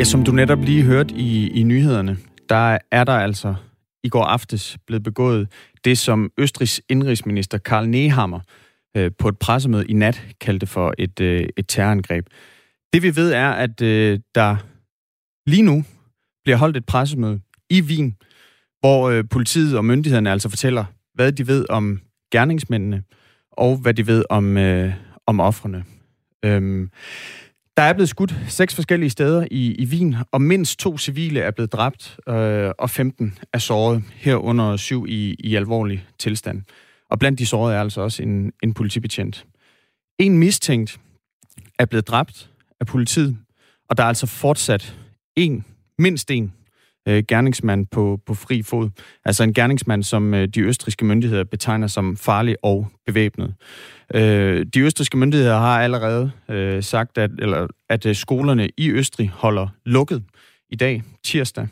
[0.00, 2.16] Ja, som du netop lige hørte i, i nyhederne,
[2.48, 3.54] der er der altså
[4.04, 5.48] i går aftes blevet begået
[5.84, 8.40] det, som Østrigs indrigsminister Karl Nehammer
[8.96, 12.26] øh, på et pressemøde i nat kaldte for et, øh, et terrorangreb.
[12.92, 14.56] Det vi ved er, at øh, der
[15.46, 15.84] lige nu
[16.44, 17.40] bliver holdt et pressemøde
[17.70, 18.16] i Wien,
[18.80, 22.00] hvor øh, politiet og myndighederne altså fortæller, hvad de ved om
[22.32, 23.02] gerningsmændene,
[23.52, 24.92] og hvad de ved om, øh,
[25.26, 25.84] om offrene.
[26.44, 26.90] Øhm,
[27.76, 31.50] der er blevet skudt seks forskellige steder i, i Wien, og mindst to civile er
[31.50, 36.62] blevet dræbt, øh, og 15 er såret, herunder syv i, i alvorlig tilstand.
[37.10, 39.46] Og blandt de sårede er altså også en, en politibetjent.
[40.18, 41.00] En mistænkt
[41.78, 43.36] er blevet dræbt af politiet,
[43.88, 44.96] og der er altså fortsat
[45.36, 45.64] en,
[45.98, 46.52] mindst en
[47.08, 48.90] øh, gerningsmand på, på fri fod.
[49.24, 53.54] Altså en gerningsmand, som øh, de østriske myndigheder betegner som farlig og bevæbnet.
[54.14, 59.28] Øh, de østriske myndigheder har allerede øh, sagt, at, eller, at øh, skolerne i Østrig
[59.28, 60.22] holder lukket
[60.70, 61.68] i dag, tirsdag.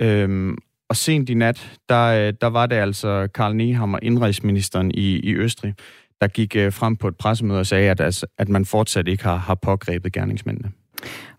[0.00, 0.52] Øh,
[0.88, 5.34] og sent i nat, der, øh, der var det altså Karl Nehammer, indrigsministeren i, i
[5.34, 5.74] Østrig,
[6.20, 9.24] der gik øh, frem på et pressemøde og sagde, at, altså, at man fortsat ikke
[9.24, 10.72] har, har pågrebet gerningsmændene.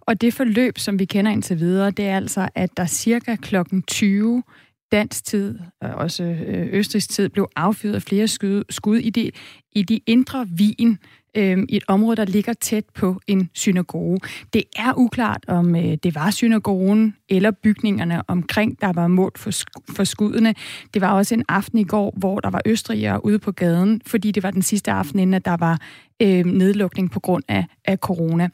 [0.02, 3.84] Og det forløb, som vi kender indtil videre, det er altså, at der cirka klokken
[3.84, 4.44] 20
[4.92, 9.32] dansk tid, og også øh, østrigs tid, blev affyret flere skud, skud i, de,
[9.72, 10.98] i de indre Wien,
[11.38, 14.20] øh, i et område, der ligger tæt på en synagoge.
[14.54, 19.52] Det er uklart, om øh, det var synagogen eller bygningerne omkring, der var mål for,
[19.96, 20.56] for skuddene.
[20.94, 24.32] Det var også en aften i går, hvor der var østrigere ude på gaden, fordi
[24.32, 25.82] det var den sidste aften, inden at der var
[26.22, 28.50] øh, nedlukning på grund af, af corona.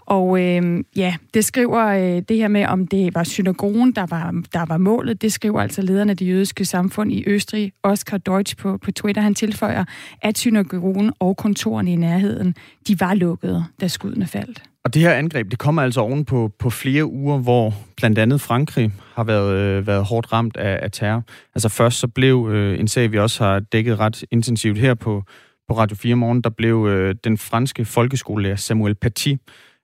[0.00, 4.42] Og øh, ja, det skriver øh, det her med, om det var synagogen, der var,
[4.52, 8.56] der var målet, det skriver altså lederne af det jødiske samfund i Østrig, Oscar Deutsch
[8.56, 9.22] på, på Twitter.
[9.22, 9.84] Han tilføjer,
[10.22, 12.54] at synagogen og kontorerne i nærheden,
[12.88, 14.62] de var lukkede, da skuddene faldt.
[14.84, 18.40] Og det her angreb, det kommer altså oven på, på flere uger, hvor blandt andet
[18.40, 21.22] Frankrig har været, øh, været hårdt ramt af, af terror.
[21.54, 25.22] Altså først så blev øh, en sag, vi også har dækket ret intensivt her på,
[25.70, 29.34] på Radio 4 morgen, der blev øh, den franske folkeskolelærer Samuel Paty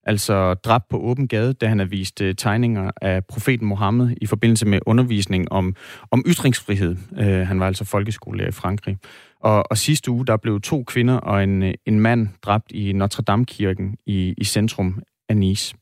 [0.02, 4.26] altså dræbt på åben gade, da han har vist øh, tegninger af profeten Mohammed i
[4.26, 5.76] forbindelse med undervisning om,
[6.10, 6.96] om ytringsfrihed.
[7.19, 8.96] Øh, han var altså folkeskolelærer i Frankrig.
[9.41, 12.92] Og, og sidste uge, der blev to kvinder og en, øh, en mand dræbt i
[12.92, 15.75] Notre Dame-kirken i, i centrum af Nice.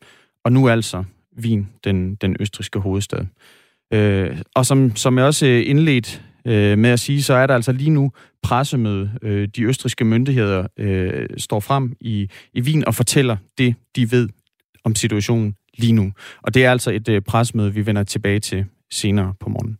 [0.44, 1.04] Og nu altså
[1.42, 3.26] Wien, den, den østriske hovedstad.
[3.92, 7.54] Øh, og som, som jeg også øh, indledt øh, med at sige, så er der
[7.54, 8.12] altså lige nu
[8.42, 9.10] pressemøde.
[9.22, 14.28] Øh, de østriske myndigheder øh, står frem i, i Wien og fortæller det, de ved
[14.84, 16.12] om situationen lige nu.
[16.42, 19.78] Og det er altså et øh, pressemøde, vi vender tilbage til senere på morgen.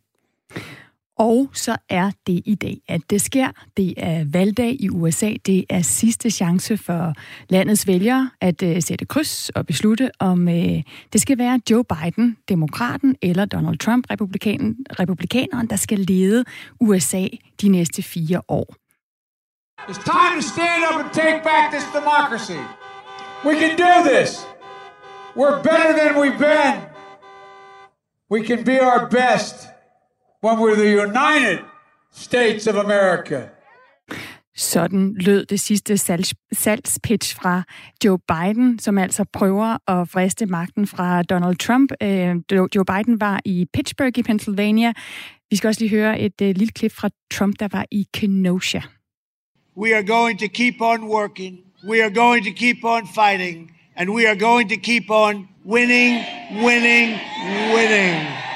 [1.17, 3.47] Og så er det i dag, at det sker.
[3.77, 5.33] Det er valgdag i USA.
[5.45, 7.13] Det er sidste chance for
[7.49, 10.81] landets vælgere at uh, sætte kryds og beslutte, om uh,
[11.13, 16.45] det skal være Joe Biden, demokraten, eller Donald Trump, republikaneren, republikaneren, der skal lede
[16.79, 17.27] USA
[17.61, 18.75] de næste fire år.
[19.89, 22.61] It's time to stand up and take back this democracy.
[23.45, 24.47] We can do this.
[25.35, 26.75] We're better than we've been.
[28.31, 29.74] We can be our best
[30.45, 31.59] when we're the United
[32.13, 33.49] States of America.
[34.57, 35.97] Sådan lød det sidste
[36.51, 37.63] salgspitch fra
[38.05, 41.91] Joe Biden, som altså prøver at friste magten fra Donald Trump.
[42.03, 44.93] Øh, Joe Biden var i Pittsburgh i Pennsylvania.
[45.49, 48.81] Vi skal også lige høre et uh, lille klip fra Trump, der var i Kenosha.
[49.77, 51.59] We are going to keep on working.
[51.89, 53.71] We are going to keep on fighting.
[53.97, 56.13] And we are going to keep on winning,
[56.63, 57.19] winning,
[57.75, 58.54] winning.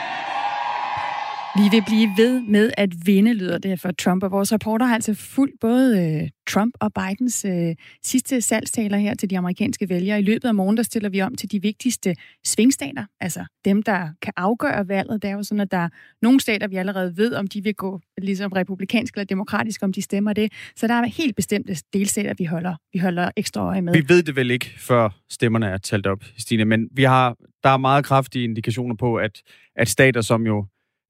[1.59, 4.95] Vi vil blive ved med at vinde, lyder det for Trump, og vores reporter har
[4.95, 10.19] altså fulgt både øh, Trump og Bidens øh, sidste salgstaler her til de amerikanske vælgere.
[10.19, 12.15] I løbet af morgen, der stiller vi om til de vigtigste
[12.45, 15.21] svingstater, altså dem, der kan afgøre valget.
[15.21, 15.89] Det er jo sådan, at der er
[16.21, 20.01] nogle stater, vi allerede ved, om de vil gå ligesom republikansk eller demokratisk, om de
[20.01, 20.51] stemmer det.
[20.75, 23.93] Så der er helt bestemte delstater, vi holder, vi holder ekstra øje med.
[23.93, 27.69] Vi ved det vel ikke, før stemmerne er talt op, Stine, men vi har, der
[27.69, 29.41] er meget kraftige indikationer på, at,
[29.75, 30.65] at stater, som jo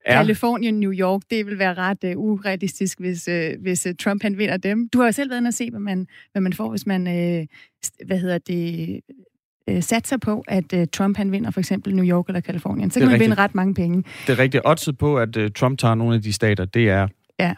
[0.10, 0.18] Ja.
[0.22, 4.38] Kalifornien, New York, det vil være ret uh, urealistisk, hvis, uh, hvis uh, Trump han
[4.38, 4.90] vinder dem.
[4.90, 7.02] Du har jo selv været inde og se, hvad man, hvad man får, hvis man
[7.08, 7.46] uh,
[8.08, 9.00] hvad hedder det,
[9.72, 12.92] uh, satser på, at uh, Trump han vinder for eksempel New York eller Kalifornien.
[12.92, 13.30] Så kan man rigtigt.
[13.30, 14.04] vinde ret mange penge.
[14.28, 14.64] Det er rigtigt.
[14.66, 17.08] Oddset på, at uh, Trump tager nogle af de stater, det er
[17.40, 17.54] Ja,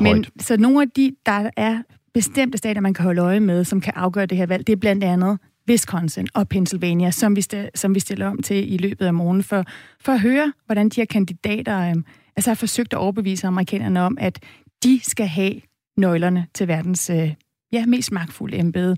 [0.00, 0.30] men højt.
[0.40, 1.82] så nogle af de, der er
[2.14, 4.76] bestemte stater, man kan holde øje med, som kan afgøre det her valg, det er
[4.76, 9.06] blandt andet Wisconsin og Pennsylvania, som vi, st- som vi stiller om til i løbet
[9.06, 9.64] af morgen, for,
[10.00, 11.96] for at høre, hvordan de her kandidater øh,
[12.36, 14.38] altså har forsøgt at overbevise amerikanerne om, at
[14.82, 15.60] de skal have
[15.96, 17.34] nøglerne til verdens øh,
[17.72, 18.96] ja, mest magtfulde embede.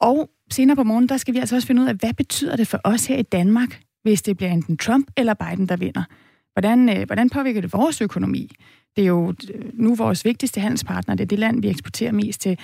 [0.00, 2.68] Og senere på morgen, der skal vi altså også finde ud af, hvad betyder det
[2.68, 6.04] for os her i Danmark, hvis det bliver enten Trump eller Biden, der vinder?
[6.52, 8.50] Hvordan, øh, hvordan påvirker det vores økonomi?
[8.96, 12.40] Det er jo øh, nu vores vigtigste handelspartner, det er det land, vi eksporterer mest
[12.40, 12.58] til.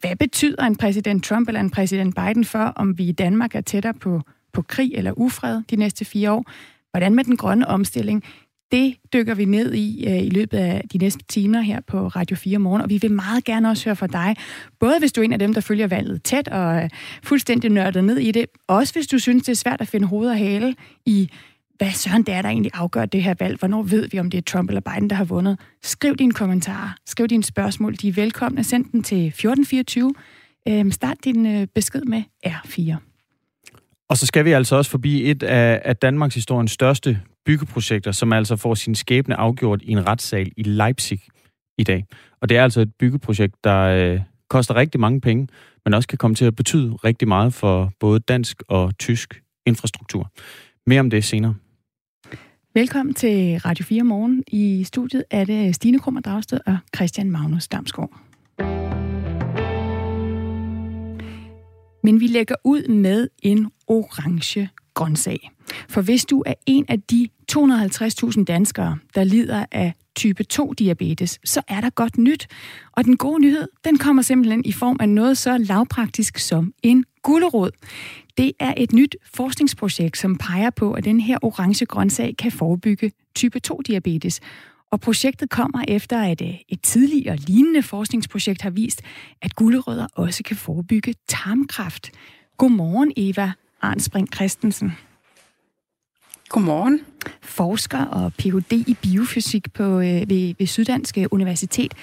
[0.00, 3.60] Hvad betyder en præsident Trump eller en præsident Biden for, om vi i Danmark er
[3.60, 4.20] tættere på,
[4.52, 6.44] på krig eller ufred de næste fire år?
[6.90, 8.24] Hvordan med den grønne omstilling?
[8.72, 12.36] Det dykker vi ned i øh, i løbet af de næste timer her på Radio
[12.36, 14.36] 4 morgen, og vi vil meget gerne også høre fra dig.
[14.80, 16.90] Både hvis du er en af dem, der følger valget tæt og øh,
[17.22, 20.28] fuldstændig nørdet ned i det, også hvis du synes, det er svært at finde hoved
[20.28, 20.74] og hale
[21.06, 21.30] i,
[21.80, 23.58] hvad søren det er, der egentlig afgør det her valg.
[23.58, 25.58] Hvornår ved vi, om det er Trump eller Biden, der har vundet?
[25.82, 27.94] Skriv dine kommentarer, skriv dine spørgsmål.
[27.94, 28.64] De er velkomne.
[28.64, 30.14] Send den til 1424.
[30.68, 32.96] Øhm, start din øh, besked med R4.
[34.08, 38.32] Og så skal vi altså også forbi et af, af Danmarks historiens største byggeprojekter, som
[38.32, 41.20] altså får sin skæbne afgjort i en retssal i Leipzig
[41.78, 42.04] i dag.
[42.40, 45.48] Og det er altså et byggeprojekt, der øh, koster rigtig mange penge,
[45.84, 50.30] men også kan komme til at betyde rigtig meget for både dansk og tysk infrastruktur.
[50.86, 51.54] Mere om det senere.
[52.74, 54.44] Velkommen til Radio 4 Morgen.
[54.46, 58.10] I studiet er det Stine Krummer Dragsted og Christian Magnus Damsgaard.
[62.02, 65.50] Men vi lægger ud med en orange grøntsag.
[65.88, 71.62] For hvis du er en af de 250.000 danskere, der lider af type 2-diabetes, så
[71.68, 72.48] er der godt nyt.
[72.92, 77.04] Og den gode nyhed, den kommer simpelthen i form af noget så lavpraktisk som en
[77.22, 77.70] gulerod.
[78.36, 83.12] Det er et nyt forskningsprojekt, som peger på, at den her orange grøntsag kan forebygge
[83.34, 84.40] type 2-diabetes.
[84.90, 89.02] Og projektet kommer efter, at øh, et tidligere lignende forskningsprojekt har vist,
[89.42, 92.10] at gulerødder også kan forebygge tarmkræft.
[92.56, 93.52] Godmorgen, Eva
[93.82, 94.92] Arnspring Christensen.
[96.48, 97.00] Godmorgen.
[97.60, 98.72] Forsker og Ph.D.
[98.72, 101.94] i biofysik på, øh, ved, ved Syddanske øh, Universitet.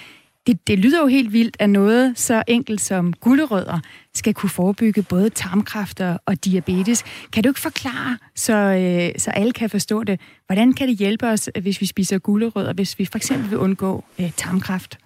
[0.48, 3.80] Det, det lyder jo helt vildt, at noget så enkelt som gulerødder
[4.15, 7.04] skal kunne forebygge både tarmkræfter og diabetes.
[7.33, 10.19] Kan du ikke forklare, så, øh, så alle kan forstå det?
[10.45, 14.03] Hvordan kan det hjælpe os, hvis vi spiser gulerødder, hvis vi for eksempel vil undgå
[14.19, 14.98] øh, tarmkræft?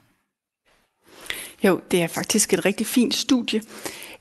[1.64, 3.62] Jo, det er faktisk et rigtig fint studie.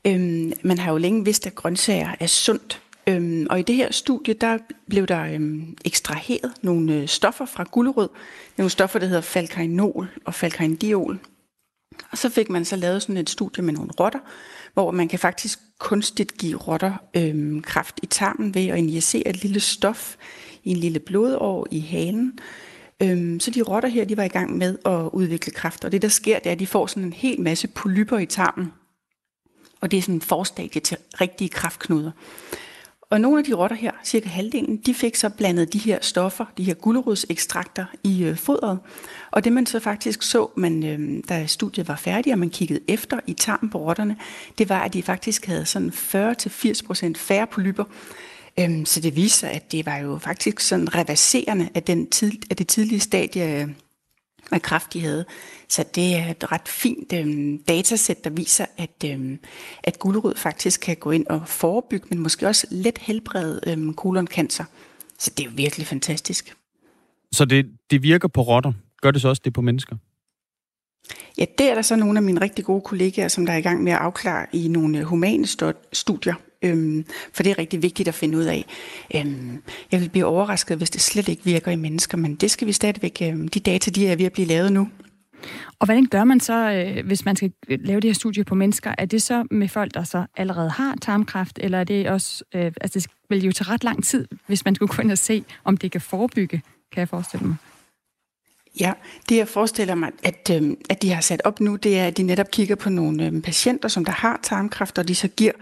[0.06, 2.80] Øhm, man har jo længe vidst, at grøntsager er sundt.
[3.06, 4.58] Øhm, og i det her studie, der
[4.88, 8.08] blev der øhm, ekstraheret nogle øh, stoffer fra gulerød.
[8.56, 11.18] Nogle stoffer, der hedder falcarinol og falcarindiol.
[12.10, 14.18] Og så fik man så lavet sådan et studie med nogle rotter,
[14.74, 19.42] hvor man kan faktisk kunstigt give rotter øhm, kraft i tarmen ved at injicere et
[19.42, 20.16] lille stof
[20.64, 22.38] i en lille blodår i halen.
[23.02, 26.02] Øhm, så de rotter her, de var i gang med at udvikle kraft, og det
[26.02, 28.72] der sker, det er, at de får sådan en hel masse polyper i tarmen.
[29.80, 32.10] Og det er sådan en forstadie til rigtige kraftknuder.
[33.10, 36.44] Og nogle af de rotter her, cirka halvdelen, de fik så blandet de her stoffer,
[36.56, 38.78] de her gulerodsekstrakter i øh, fodret.
[39.30, 42.80] Og det man så faktisk så, man, øh, da studiet var færdigt, og man kiggede
[42.88, 44.16] efter i tarmen på rotterne,
[44.58, 47.84] det var, at de faktisk havde sådan 40-80% færre polyper.
[48.60, 52.56] Øhm, så det viser, at det var jo faktisk sådan reverserende af, den tid, af
[52.56, 53.74] det tidlige stadie
[54.52, 55.24] af kræft, de havde.
[55.68, 59.38] Så det er et ret fint øhm, datasæt, der viser, at, øhm,
[59.82, 64.64] at gulerod faktisk kan gå ind og forebygge, men måske også let helbrede øhm, koloncancer.
[65.18, 66.56] Så det er virkelig fantastisk.
[67.32, 68.72] Så det, det virker på rotter.
[69.02, 69.96] Gør det så også det på mennesker?
[71.38, 73.62] Ja, det er der så nogle af mine rigtig gode kollegaer, som der er i
[73.62, 75.46] gang med at afklare i nogle øh, humane
[75.92, 76.34] studier.
[76.62, 78.64] Øhm, for det er rigtig vigtigt at finde ud af.
[79.14, 79.62] Øhm,
[79.92, 82.72] jeg vil blive overrasket, hvis det slet ikke virker i mennesker, men det skal vi
[82.72, 84.88] stadigvæk, øhm, de data de er ved at blive lavet nu.
[85.78, 88.54] Og hvordan gør man så, øh, hvis man skal øh, lave det her studie på
[88.54, 88.94] mennesker?
[88.98, 92.72] Er det så med folk, der så allerede har tarmkræft, eller er det også, øh,
[92.80, 95.92] altså det vil jo tage ret lang tid, hvis man skulle kunne se, om det
[95.92, 96.62] kan forebygge,
[96.92, 97.56] kan jeg forestille mig?
[98.80, 98.92] Ja,
[99.28, 102.16] det jeg forestiller mig, at, øh, at de har sat op nu, det er, at
[102.16, 105.52] de netop kigger på nogle øh, patienter, som der har tarmkræft, og de så giver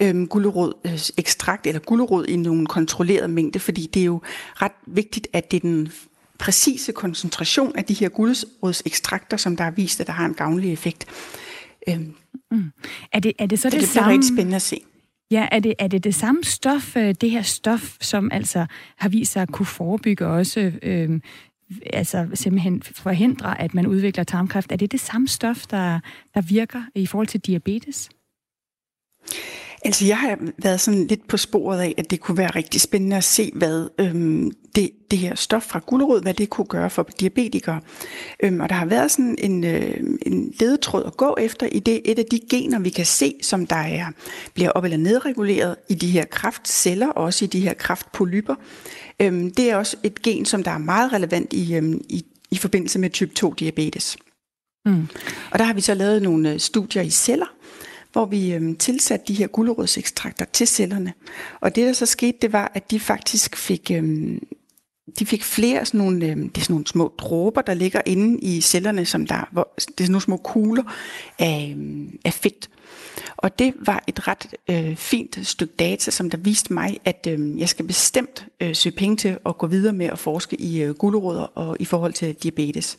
[0.00, 4.20] øh, gulerod øh, ekstrakt eller gulerod i nogle kontrolleret mængde, fordi det er jo
[4.62, 5.92] ret vigtigt, at det er den
[6.38, 10.72] præcise koncentration af de her gulerodsekstrakter, som der har vist, at der har en gavnlig
[10.72, 11.06] effekt.
[11.88, 12.00] Øh,
[12.50, 12.70] mm.
[13.12, 14.12] Er det, er det så, det, det samme?
[14.12, 14.80] Det rigtig spændende at se.
[15.30, 18.66] Ja, er det, er det det samme stof, øh, det her stof, som altså
[18.96, 21.20] har vist sig at kunne forebygge også øh,
[21.92, 24.72] altså simpelthen forhindre, at man udvikler tarmkræft.
[24.72, 26.00] Er det det samme stof, der,
[26.34, 28.10] der virker i forhold til diabetes?
[29.84, 33.16] Altså, jeg har været sådan lidt på sporet af, at det kunne være rigtig spændende
[33.16, 37.08] at se, hvad øhm, det, det her stof fra gulerod, hvad det kunne gøre for
[37.20, 37.80] diabetikere.
[38.40, 42.00] Øhm, og der har været sådan en, øh, en ledetråd at gå efter i det
[42.04, 44.06] et af de gener, vi kan se, som der er,
[44.54, 48.54] bliver op- eller nedreguleret i de her kraftceller, og også i de her kraftpolyper.
[49.20, 52.56] Øhm, det er også et gen, som der er meget relevant i, øhm, i, i
[52.56, 54.16] forbindelse med type 2 diabetes.
[54.86, 55.08] Mm.
[55.50, 57.54] Og der har vi så lavet nogle øh, studier i celler,
[58.12, 61.12] hvor vi øh, tilsatte de her gulerodsekstrakter til cellerne.
[61.60, 63.90] Og det, der så skete, det var, at de faktisk fik...
[63.90, 64.38] Øh,
[65.18, 68.40] de fik flere sådan nogle, øh, det er sådan nogle små dråber, der ligger inde
[68.40, 70.82] i cellerne, som der, hvor, det er sådan nogle små kugler
[71.38, 72.70] af, øh, af fedt.
[73.36, 77.58] Og det var et ret øh, fint stykke data, som der viste mig, at øh,
[77.58, 80.94] jeg skal bestemt øh, søge penge til at gå videre med at forske i øh,
[80.94, 82.98] gulerødder og i forhold til diabetes.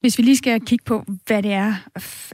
[0.00, 1.74] Hvis vi lige skal kigge på, hvad det er,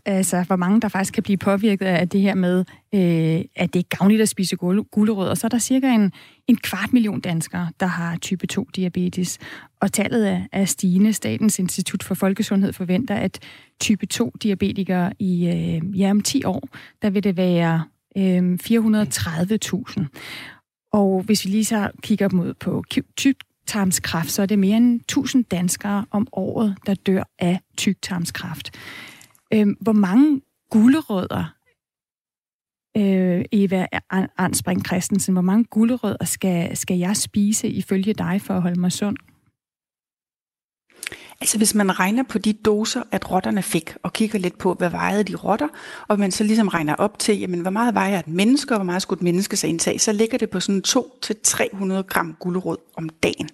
[0.05, 3.79] altså hvor mange der faktisk kan blive påvirket af det her med, øh, at det
[3.79, 6.13] er gavnligt at spise gulerødder, så er der cirka en,
[6.49, 9.39] en kvart million danskere, der har type 2 diabetes.
[9.81, 11.13] Og tallet er, er stigende.
[11.13, 13.39] Statens Institut for Folkesundhed forventer, at
[13.81, 16.69] type 2 diabetikere i øh, ja, om 10 år,
[17.03, 17.85] der vil det være
[18.17, 20.05] øh, 430.000.
[20.93, 22.85] Og hvis vi lige så kigger mod på
[23.17, 28.71] type tyktarmskræft, så er det mere end 1000 danskere om året, der dør af tyktarmskræft.
[29.53, 31.55] Øh, hvor mange gulerødder,
[32.97, 33.87] øh, Eva
[34.39, 38.93] Arnspring Christensen, hvor mange gulerødder skal, skal jeg spise ifølge dig for at holde mig
[38.93, 39.17] sund?
[41.41, 44.91] Altså hvis man regner på de doser, at rotterne fik, og kigger lidt på, hvad
[44.91, 45.69] vejede de rotter,
[46.09, 48.85] og man så ligesom regner op til, jamen hvor meget vejer et menneske, og hvor
[48.85, 53.09] meget skulle et menneske så indtage, så ligger det på sådan 2-300 gram gulerod om
[53.09, 53.49] dagen.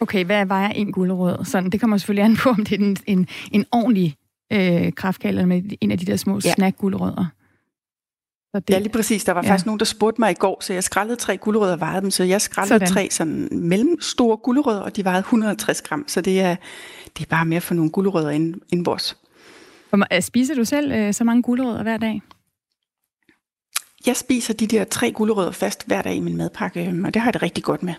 [0.00, 1.44] Okay, hvad vejer en gulerod?
[1.44, 4.16] Sådan, det kommer selvfølgelig an på, om det er en, en, en ordentlig
[4.52, 6.52] øh, kraftkald, eller med en af de der små ja.
[6.52, 7.26] snack-gulerødder.
[8.54, 9.24] Så det, ja, lige præcis.
[9.24, 9.50] Der var ja.
[9.50, 12.10] faktisk nogen, der spurgte mig i går, så jeg skrællede tre gulerødder og vejede dem.
[12.10, 12.88] Så jeg skrællede sådan.
[12.88, 16.04] tre sådan mellemstore gulerødder, og de vejede 150 gram.
[16.06, 16.56] Så det er,
[17.18, 19.16] det er bare mere for nogle gulerødder ind, ind vores.
[20.12, 22.22] Øh, spiser du selv øh, så mange gulerødder hver dag?
[24.06, 27.22] Jeg spiser de der tre gulerødder fast hver dag i min madpakke, øhm, og det
[27.22, 27.94] har jeg det rigtig godt med.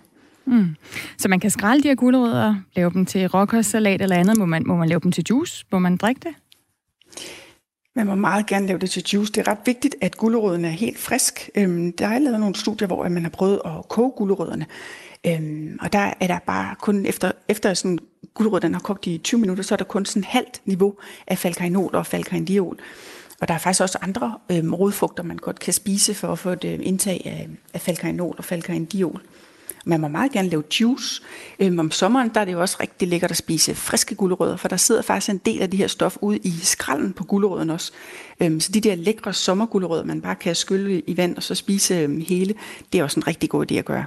[0.45, 0.75] Mm.
[1.17, 4.37] Så man kan skrælle de her gulerødder, lave dem til råkostsalat eller andet.
[4.37, 5.65] Må man, må man lave dem til juice?
[5.71, 6.35] Må man drikke det?
[7.95, 9.33] Man må meget gerne lave det til juice.
[9.33, 11.49] Det er ret vigtigt, at guleroden er helt frisk.
[11.55, 14.65] Øhm, der er lavet nogle studier, hvor man har prøvet at koge gulerødderne.
[15.27, 17.99] Øhm, og der er der bare kun efter, efter sådan
[18.33, 20.95] gulerødderne har kogt i 20 minutter, så er der kun sådan halvt niveau
[21.27, 22.79] af falcarinol og falcarindiol.
[23.41, 26.49] Og der er faktisk også andre øhm, rodfrugter, man godt kan spise for at få
[26.49, 29.21] et øh, indtag af, af falcarinol og falcarindiol.
[29.85, 31.21] Man må meget gerne lave juice.
[31.59, 34.67] Øhm, om sommeren der er det jo også rigtig lækkert at spise friske gulerødder, for
[34.67, 37.91] der sidder faktisk en del af de her stof ude i skralden på gulerødderen også.
[38.41, 41.95] Øhm, så de der lækre sommergulerødder, man bare kan skylle i vand og så spise
[41.95, 42.53] øhm, hele,
[42.93, 44.05] det er også en rigtig god idé at gøre.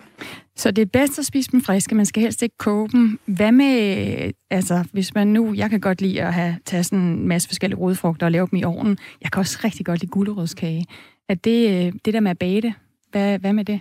[0.56, 3.18] Så det er bedst at spise dem friske, man skal helst ikke koge dem.
[3.26, 7.28] Hvad med, altså hvis man nu, jeg kan godt lide at have, tage sådan en
[7.28, 8.98] masse forskellige rodfrugter og lave dem i ovnen.
[9.22, 10.86] Jeg kan også rigtig godt lide gulerødskage.
[11.28, 12.74] Er det, øh, det der med at bage det,
[13.10, 13.80] hvad, hvad med det?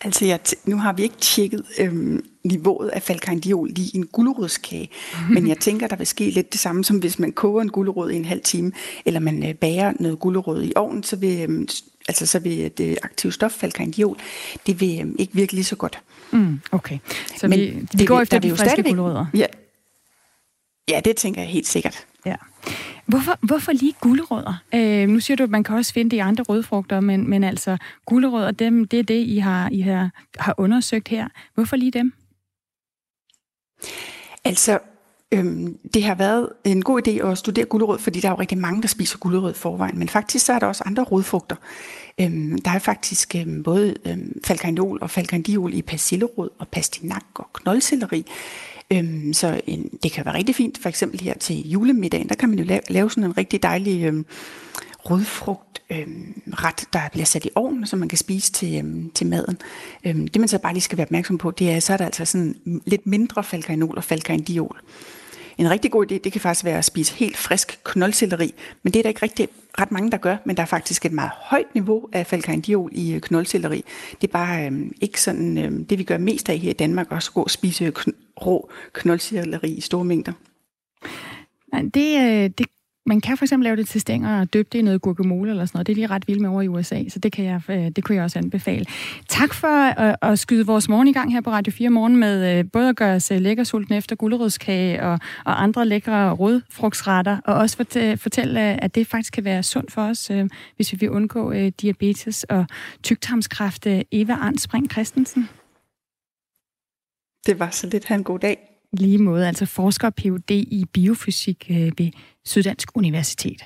[0.00, 4.90] Altså, jeg nu har vi ikke tjekket øhm, niveauet af falcarindiol i en gulerodskage,
[5.34, 8.10] men jeg tænker, der vil ske lidt det samme, som hvis man koger en gulerod
[8.10, 8.72] i en halv time,
[9.04, 11.68] eller man øh, bager noget gulerod i ovnen, så vil, øhm,
[12.08, 14.18] altså, så vil det aktive stof, falcarindiol,
[14.66, 15.98] det vil øhm, ikke virke lige så godt.
[16.30, 16.98] Mm, okay,
[17.36, 19.26] så men vi, vi det, går efter de friske gulerødder?
[19.34, 19.46] Ja,
[20.88, 22.06] ja, det tænker jeg helt sikkert.
[22.26, 22.36] Ja.
[23.06, 24.62] Hvorfor, hvorfor lige gulerødder?
[24.74, 27.44] Øh, nu siger du, at man kan også finde det i andre rødfrugter, men, men
[27.44, 31.28] altså gulerødder, dem, det er det, I har, I har, har undersøgt her.
[31.54, 32.12] Hvorfor lige dem?
[34.44, 34.78] Altså,
[35.32, 38.58] øhm, det har været en god idé at studere gulerød, fordi der er jo rigtig
[38.58, 39.98] mange, der spiser gulerød forvejen.
[39.98, 41.56] Men faktisk så er der også andre rodfrugter.
[42.20, 47.52] Øhm, der er faktisk øhm, både øhm, falcarinol og falcarindiol i persillerod og pastinak og
[47.52, 48.26] knoldselleri.
[48.92, 52.48] Øhm, så en, det kan være rigtig fint, for eksempel her til julemiddagen, der kan
[52.48, 54.26] man jo lave, lave sådan en rigtig dejlig øhm,
[54.98, 59.26] rødfrugt øhm, ret, der bliver sat i ovnen, så man kan spise til, øhm, til
[59.26, 59.58] maden.
[60.04, 62.04] Øhm, det man så bare lige skal være opmærksom på, det er, så er der
[62.04, 64.80] altså sådan lidt mindre falkarinol og falkarindiol.
[65.58, 68.98] En rigtig god idé, det kan faktisk være at spise helt frisk knoldselleri, men det
[68.98, 69.48] er der ikke rigtig
[69.78, 73.14] ret mange, der gør, men der er faktisk et meget højt niveau af falcarindiol i
[73.14, 73.84] øh, knoldselleri.
[74.20, 77.12] Det er bare øh, ikke sådan, øh, det vi gør mest af her i Danmark,
[77.12, 80.32] også gå og spise kn- rå knoldselleri i store mængder.
[81.94, 82.66] Det, øh, det
[83.06, 85.66] man kan for eksempel lave det til stænger og døbe det i noget guacamole eller
[85.66, 85.86] sådan noget.
[85.86, 88.04] Det er lige ret vildt med over i USA, så det, kan jeg, øh, det
[88.04, 88.84] kunne jeg også anbefale.
[89.28, 92.58] Tak for at, at skyde vores morgen i gang her på Radio 4 Morgen med
[92.58, 97.54] øh, både at gøre os lækker sulten efter gulerodskage og, og andre lækre rødfrugtsretter, og
[97.54, 97.76] også
[98.16, 100.30] fortælle, at det faktisk kan være sundt for os,
[100.76, 102.66] hvis vi vil undgå diabetes og
[103.02, 103.86] tygtarmskræft.
[104.12, 105.48] Eva Arnspring Christensen.
[107.46, 108.04] Det var så lidt.
[108.04, 110.50] Ha' en god dag lige måde, altså forsker Ph.D.
[110.50, 112.10] i biofysik øh, ved
[112.44, 113.62] Syddansk Universitet.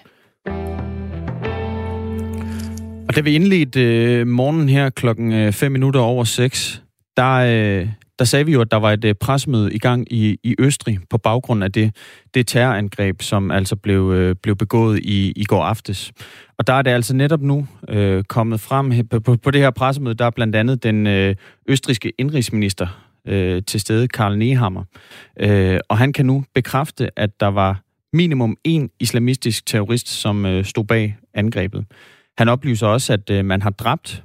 [3.08, 6.82] Og da vi indledte øh, morgen her klokken øh, 5 minutter over 6,
[7.16, 10.38] der, øh, der sagde vi jo, at der var et øh, presmøde i gang i,
[10.44, 11.96] i Østrig på baggrund af det,
[12.34, 16.12] det terrorangreb, som altså blev, øh, blev begået i, i går aftes.
[16.58, 19.70] Og der er det altså netop nu øh, kommet frem på, på, på det her
[19.70, 21.36] pressemøde, der er blandt andet den øh,
[21.68, 24.84] østriske indrigsminister øh, til stede, Karl Nehammer.
[25.40, 30.64] Øh, og han kan nu bekræfte, at der var minimum en islamistisk terrorist, som øh,
[30.64, 31.84] stod bag angrebet.
[32.38, 34.24] Han oplyser også, at øh, man har dræbt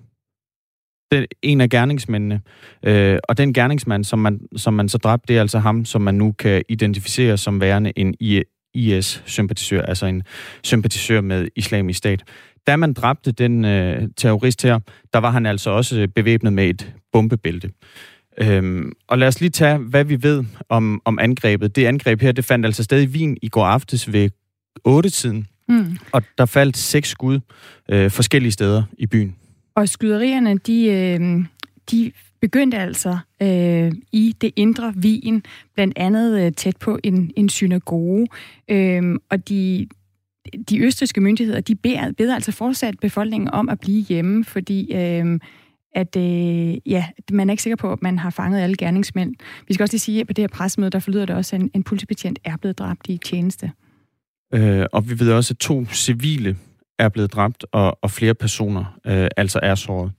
[1.11, 2.41] den, en af gerningsmændene.
[2.83, 6.01] Øh, og den gerningsmand, som man, som man så dræbte, det er altså ham, som
[6.01, 8.15] man nu kan identificere som værende en
[8.73, 10.23] IS-sympatisør, altså en
[10.63, 12.23] sympatisør med islamisk stat.
[12.67, 14.79] Da man dræbte den øh, terrorist her,
[15.13, 17.71] der var han altså også bevæbnet med et bombebælte.
[18.37, 21.75] Øhm, og lad os lige tage, hvad vi ved om, om angrebet.
[21.75, 24.29] Det angreb her, det fandt altså sted i Wien i går aftes ved
[24.87, 25.47] 8-tiden.
[25.67, 25.97] Mm.
[26.11, 27.39] Og der faldt seks skud
[27.89, 29.35] øh, forskellige steder i byen.
[29.75, 31.45] Og skyderierne, de, øh,
[31.91, 32.11] de
[32.41, 38.27] begyndte altså øh, i det indre Wien, blandt andet øh, tæt på en, en synagoge.
[38.69, 39.87] Øh, og de,
[40.69, 45.39] de østriske myndigheder, de beder, beder altså fortsat befolkningen om at blive hjemme, fordi øh,
[45.95, 49.35] at øh, ja, man er ikke sikker på, at man har fanget alle gerningsmænd.
[49.67, 51.61] Vi skal også lige sige, at på det her pressemøde, der forlyder det også, at
[51.61, 53.71] en, en politibetjent er blevet dræbt i tjeneste.
[54.53, 56.57] Øh, og vi ved også, at to civile
[56.99, 60.11] er blevet dræbt, og, og flere personer øh, altså er såret.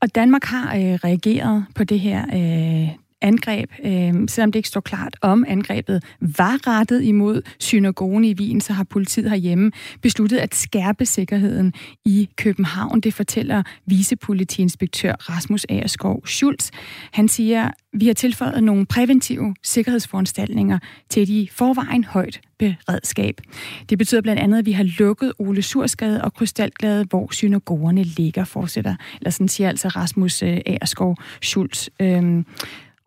[0.00, 2.88] Og Danmark har øh, reageret på det her øh,
[3.24, 8.60] angreb, øh, selvom det ikke står klart om angrebet var rettet imod synagogen i Wien,
[8.60, 11.72] så har politiet herhjemme besluttet at skærpe sikkerheden
[12.04, 13.00] i København.
[13.00, 16.70] Det fortæller vicepolitiinspektør Rasmus Aerskov Schultz.
[17.12, 20.78] Han siger, vi har tilføjet nogle præventive sikkerhedsforanstaltninger
[21.08, 23.40] til de forvejen højt beredskab.
[23.88, 28.44] Det betyder blandt andet, at vi har lukket Ole Sursgade og Krystalgade, hvor synagogerne ligger,
[28.44, 28.94] fortsætter.
[29.20, 31.88] Eller sådan siger altså Rasmus øh, Aerskov Schultz.
[32.00, 32.46] Øhm,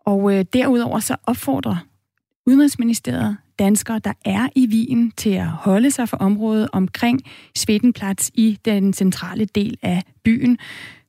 [0.07, 1.77] og øh, derudover så opfordrer
[2.45, 7.21] Udenrigsministeriet danskere, der er i Wien, til at holde sig for området omkring
[7.55, 10.57] Svedenplads i den centrale del af byen.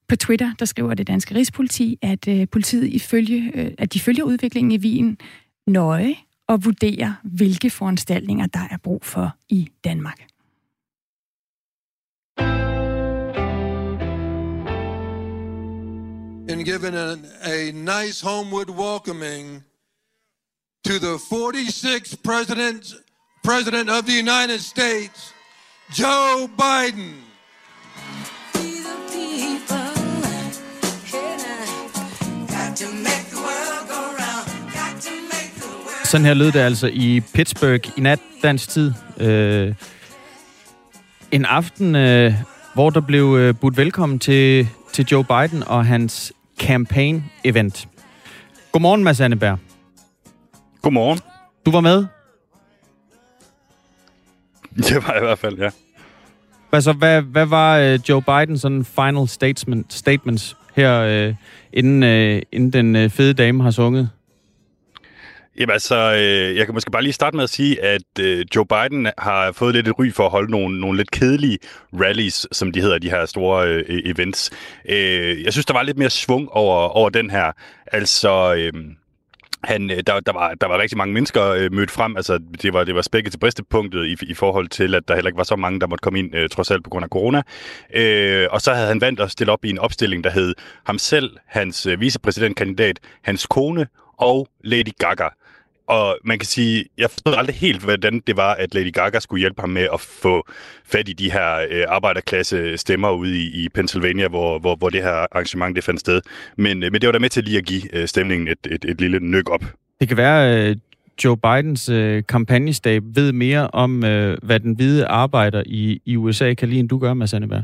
[0.08, 4.24] På Twitter, der skriver det danske Rigspoliti, at øh, politiet ifølge, øh, at de følger
[4.24, 5.18] udviklingen i Wien
[5.66, 6.14] nøje
[6.48, 10.26] og vurderer, hvilke foranstaltninger der er brug for i Danmark.
[16.48, 19.62] And given a, a nice homeward welcoming
[20.84, 22.94] to the 46th president,
[23.44, 25.34] president of the United States,
[25.98, 27.14] Joe Biden.
[36.04, 38.92] Sådan her lød det altså i Pittsburgh i nat dansk tid.
[39.20, 39.74] Øh,
[41.30, 42.34] en aften, øh,
[42.74, 46.32] hvor der blev øh, budt velkommen til, til Joe Biden og hans
[46.62, 47.88] campaign-event.
[48.73, 49.59] Godmorgen, Mads Anneberg.
[50.83, 51.21] Godmorgen.
[51.66, 52.07] Du var med?
[54.88, 55.71] Det var i hvert fald, ja.
[56.73, 61.35] Altså, hvad, hvad var uh, Joe Bidens sådan final statement, statements her, uh,
[61.73, 64.11] inden, uh, inden den uh, fede dame har sunget?
[65.59, 68.66] Jamen altså, øh, jeg kan måske bare lige starte med at sige, at øh, Joe
[68.66, 71.59] Biden har fået lidt et ry for at holde nogle, nogle lidt kedelige
[71.92, 74.51] rallies, som de hedder, de her store øh, events.
[74.88, 77.53] Øh, jeg synes, der var lidt mere svung over, over den her.
[77.87, 78.55] Altså...
[78.55, 78.73] Øh,
[79.64, 82.16] han, øh, der, der, var, der var rigtig mange mennesker øh, mødt frem.
[82.16, 85.29] Altså, det var, det var spækket til bristepunktet i, i forhold til, at der heller
[85.29, 87.42] ikke var så mange, der måtte komme ind, øh, trods alt på grund af corona.
[87.94, 90.99] Øh, og så havde han valgt at stille op i en opstilling, der hed ham
[90.99, 93.87] selv, hans øh, vicepræsidentkandidat, hans kone
[94.18, 95.29] og Lady Gaga.
[95.88, 99.40] Og man kan sige, jeg forstod aldrig helt, hvordan det var, at Lady Gaga skulle
[99.40, 100.46] hjælpe ham med at få
[100.85, 105.03] fat i de her øh, arbejderklasse stemmer ude i, i Pennsylvania, hvor, hvor, hvor det
[105.03, 106.20] her arrangement det fandt sted.
[106.57, 108.85] Men, øh, men det var da med til lige at give øh, stemningen et, et,
[108.85, 109.64] et lille nyk op.
[110.01, 110.77] Det kan være, øh,
[111.24, 116.55] Joe Bidens øh, kampagnestab ved mere om, øh, hvad den hvide arbejder i, i USA
[116.55, 117.62] kan lide, end du gør, Mads Anneberg.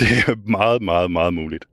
[0.00, 1.64] Det er meget, meget, meget muligt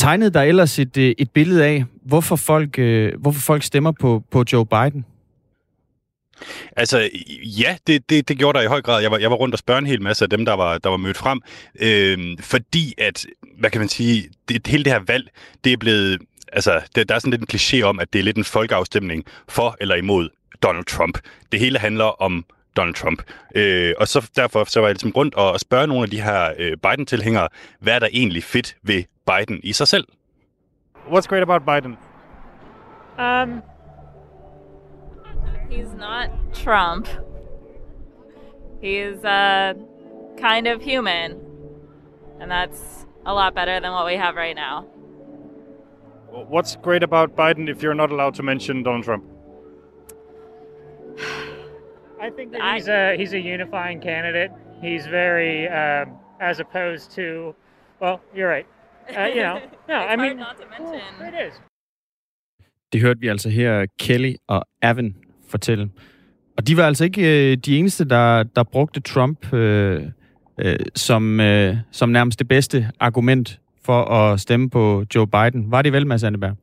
[0.00, 4.22] tegnede der ellers et, øh, et billede af, hvorfor folk, øh, hvorfor folk stemmer på,
[4.30, 5.04] på Joe Biden?
[6.76, 7.08] Altså,
[7.60, 9.02] ja, det, det, det gjorde der i høj grad.
[9.02, 10.90] Jeg var, jeg var rundt og spørge en hel masse af dem, der var, der
[10.90, 11.40] var mødt frem.
[11.80, 13.26] Øh, fordi at,
[13.58, 15.28] hvad kan man sige, det, hele det her valg,
[15.64, 16.18] det er blevet...
[16.52, 19.24] Altså, det, der er sådan lidt en kliché om, at det er lidt en folkeafstemning
[19.48, 20.28] for eller imod
[20.62, 21.18] Donald Trump.
[21.52, 22.44] Det hele handler om
[22.76, 23.22] Donald Trump.
[23.54, 26.52] Øh, og så derfor så var jeg ligesom rundt og spørge nogle af de her
[26.58, 27.48] øh, Biden-tilhængere,
[27.80, 30.04] hvad er der egentlig fedt ved Biden i sig selv?
[31.08, 31.96] What's great about Biden?
[33.18, 33.62] Um,
[35.70, 37.08] he's not Trump.
[38.82, 39.74] He's uh,
[40.38, 41.36] kind of human,
[42.40, 44.84] and that's a lot better than what we have right now.
[46.48, 49.24] What's great about Biden if you're not allowed to mention Donald Trump?
[52.26, 54.50] I think that he's a he's a unifying candidate.
[54.82, 56.06] He's very um,
[56.40, 57.54] as opposed to,
[58.02, 58.66] well, you're right.
[59.18, 61.00] Uh, you know, no, I mean, not to mention.
[61.20, 61.60] well, it is.
[62.92, 65.16] Det hørte vi altså her Kelly og Avin
[65.48, 65.90] fortælle.
[66.56, 70.02] Og de var altså ikke øh, de eneste, der, der brugte Trump øh,
[70.58, 75.70] øh, som, øh, som nærmest det bedste argument for at stemme på Joe Biden.
[75.70, 76.56] Var det vel, Mads Anneberg?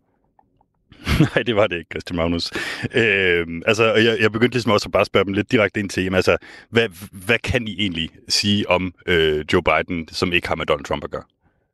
[1.35, 2.51] Nej, det var det ikke, Christian Magnus.
[2.93, 6.03] Øh, altså, jeg, jeg begyndte ligesom også at bare spørge dem lidt direkte ind til,
[6.03, 6.37] jamen, altså,
[6.69, 10.85] hvad, hvad kan I egentlig sige om øh, Joe Biden, som ikke har med Donald
[10.85, 11.23] Trump at gøre?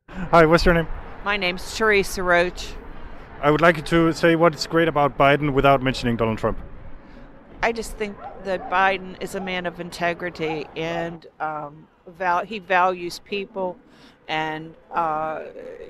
[0.08, 0.86] Hi, what's your name?
[1.24, 2.76] My name's Teresa Roach.
[3.42, 6.58] I would like you to say what is great about Biden without mentioning Donald Trump.
[7.62, 11.86] I just think that Biden is a man of integrity and um,
[12.18, 13.76] val- he values people.
[14.26, 15.42] And, uh,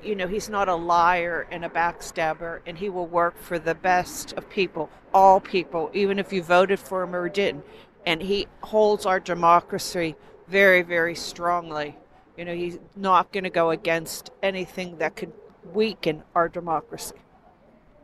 [0.03, 3.75] you know, he's not a liar and a backstabber, and he will work for the
[3.75, 7.65] best of people, all people, even if you voted for him or didn't.
[8.05, 10.15] And he holds our democracy
[10.47, 11.97] very, very strongly.
[12.37, 15.31] You know, he's not going to go against anything that could
[15.73, 17.15] weaken our democracy.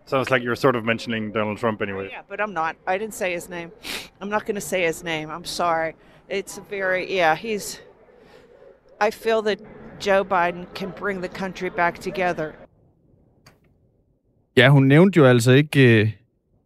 [0.05, 2.09] Sounds like you're sort of mentioning Donald Trump anyway.
[2.11, 2.75] Yeah, but I'm not.
[2.87, 3.71] I didn't say his name.
[4.19, 5.29] I'm not going to say his name.
[5.29, 5.95] I'm sorry.
[6.27, 7.79] It's a very, yeah, he's.
[8.99, 9.59] I feel that
[10.07, 12.51] Joe Biden can bring the country back together.
[14.57, 16.11] Ja, hun nævnte jo altså ikke, øh,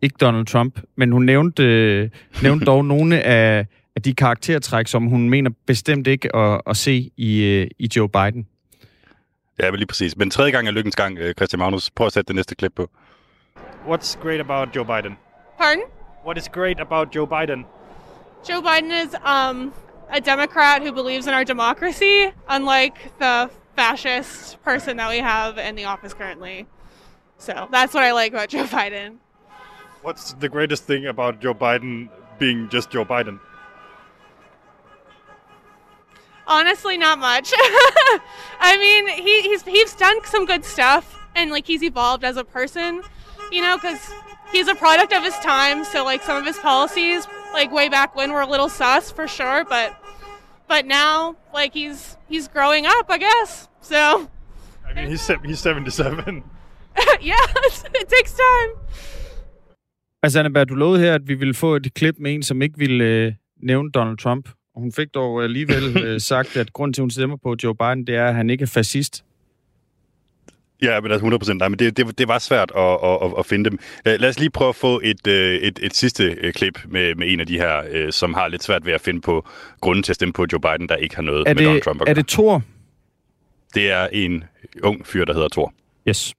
[0.01, 2.09] ikke Donald Trump, men hun nævnte, øh,
[2.43, 7.11] nævnte dog nogle af, af de karaktertræk, som hun mener bestemt ikke at, at se
[7.17, 8.47] i, øh, i Joe Biden.
[9.59, 10.17] Ja, men lige præcis.
[10.17, 11.91] Men tredje gang er lykkens gang, Christian Magnus.
[11.91, 12.89] Prøv at sætte det næste klip på.
[13.87, 15.17] What's great about Joe Biden?
[15.57, 15.83] Pardon?
[16.25, 17.65] What is great about Joe Biden?
[18.49, 19.73] Joe Biden is um,
[20.09, 25.75] a Democrat who believes in our democracy, unlike the fascist person that we have in
[25.75, 26.65] the office currently.
[27.37, 29.17] So that's what I like about Joe Biden.
[30.01, 33.39] What's the greatest thing about Joe Biden being just Joe Biden?
[36.47, 37.51] Honestly, not much.
[38.59, 42.43] I mean, he, he's he's done some good stuff, and like he's evolved as a
[42.43, 43.01] person,
[43.51, 44.13] you know, because
[44.51, 45.83] he's a product of his time.
[45.83, 47.27] So like some of his policies,
[47.59, 49.89] like way back when, were a little sus for sure, but
[50.67, 53.69] but now like he's he's growing up, I guess.
[53.81, 53.95] So
[54.89, 56.43] I mean, he's se- he's 77.
[57.21, 57.35] yeah,
[58.01, 58.71] it takes time.
[60.23, 62.77] Altså, Anneberg, du lovede her, at vi ville få et klip med en, som ikke
[62.77, 64.49] ville øh, nævne Donald Trump.
[64.75, 67.75] Og hun fik dog alligevel øh, sagt, at grunden til, at hun stemmer på Joe
[67.75, 69.24] Biden, det er, at han ikke er fascist.
[70.85, 73.45] Ja, men altså 100 Nej, men det, det, det var svært at, at, at, at
[73.45, 73.79] finde dem.
[74.05, 77.15] Lad lad os lige prøve at få et, øh, et, et sidste øh, klip med,
[77.15, 79.47] med en af de her, øh, som har lidt svært ved at finde på
[79.81, 82.01] grunden til at stemme på Joe Biden, der ikke har noget Er med Donald Trump
[82.01, 82.15] at er gøre.
[82.15, 82.61] det Thor?
[83.73, 84.43] Det er en
[84.83, 85.73] ung fyr, der hedder Thor.
[86.07, 86.33] Yes.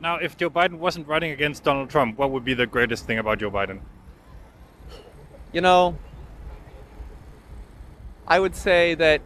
[0.00, 3.18] Now, if Joe Biden wasn't running against Donald Trump, what would be the greatest thing
[3.18, 3.80] about Joe Biden?
[5.54, 5.94] You know,
[8.36, 9.20] I would say that.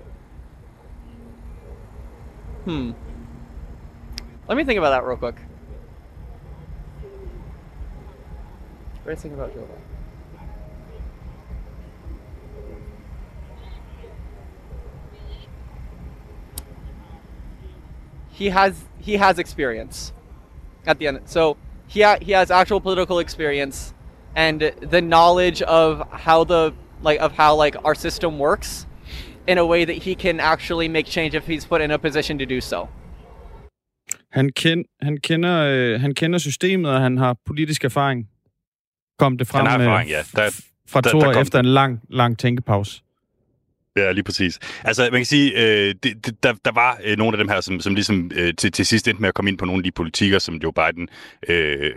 [2.65, 2.93] Hmm.
[4.49, 5.37] Let me think about that real quick.
[9.05, 9.69] Greatest thing about Joe.
[18.31, 20.13] He has he has experience.
[20.87, 23.93] At the end, so he ha- he has actual political experience,
[24.35, 28.87] and the knowledge of how the like of how like our system works,
[29.47, 32.39] in a way that he can actually make change if he's put in a position
[32.39, 32.89] to do so.
[34.33, 38.29] Han, ken, han, kender, øh, han kender systemet, og han har politisk erfaring.
[39.19, 40.23] Kom det frem Han har øh, erfaring, ja.
[40.37, 43.03] Der, fra der- Thor der efter en lang, lang tænkepause.
[43.97, 44.59] Ja, lige præcis.
[44.85, 47.61] Altså, man kan sige, øh, det, det, der, der var øh, nogle af dem her,
[47.61, 49.85] som, som ligesom øh, til, til sidst endte med at komme ind på nogle af
[49.85, 51.09] de politikker, som Joe Biden
[51.49, 51.93] øh,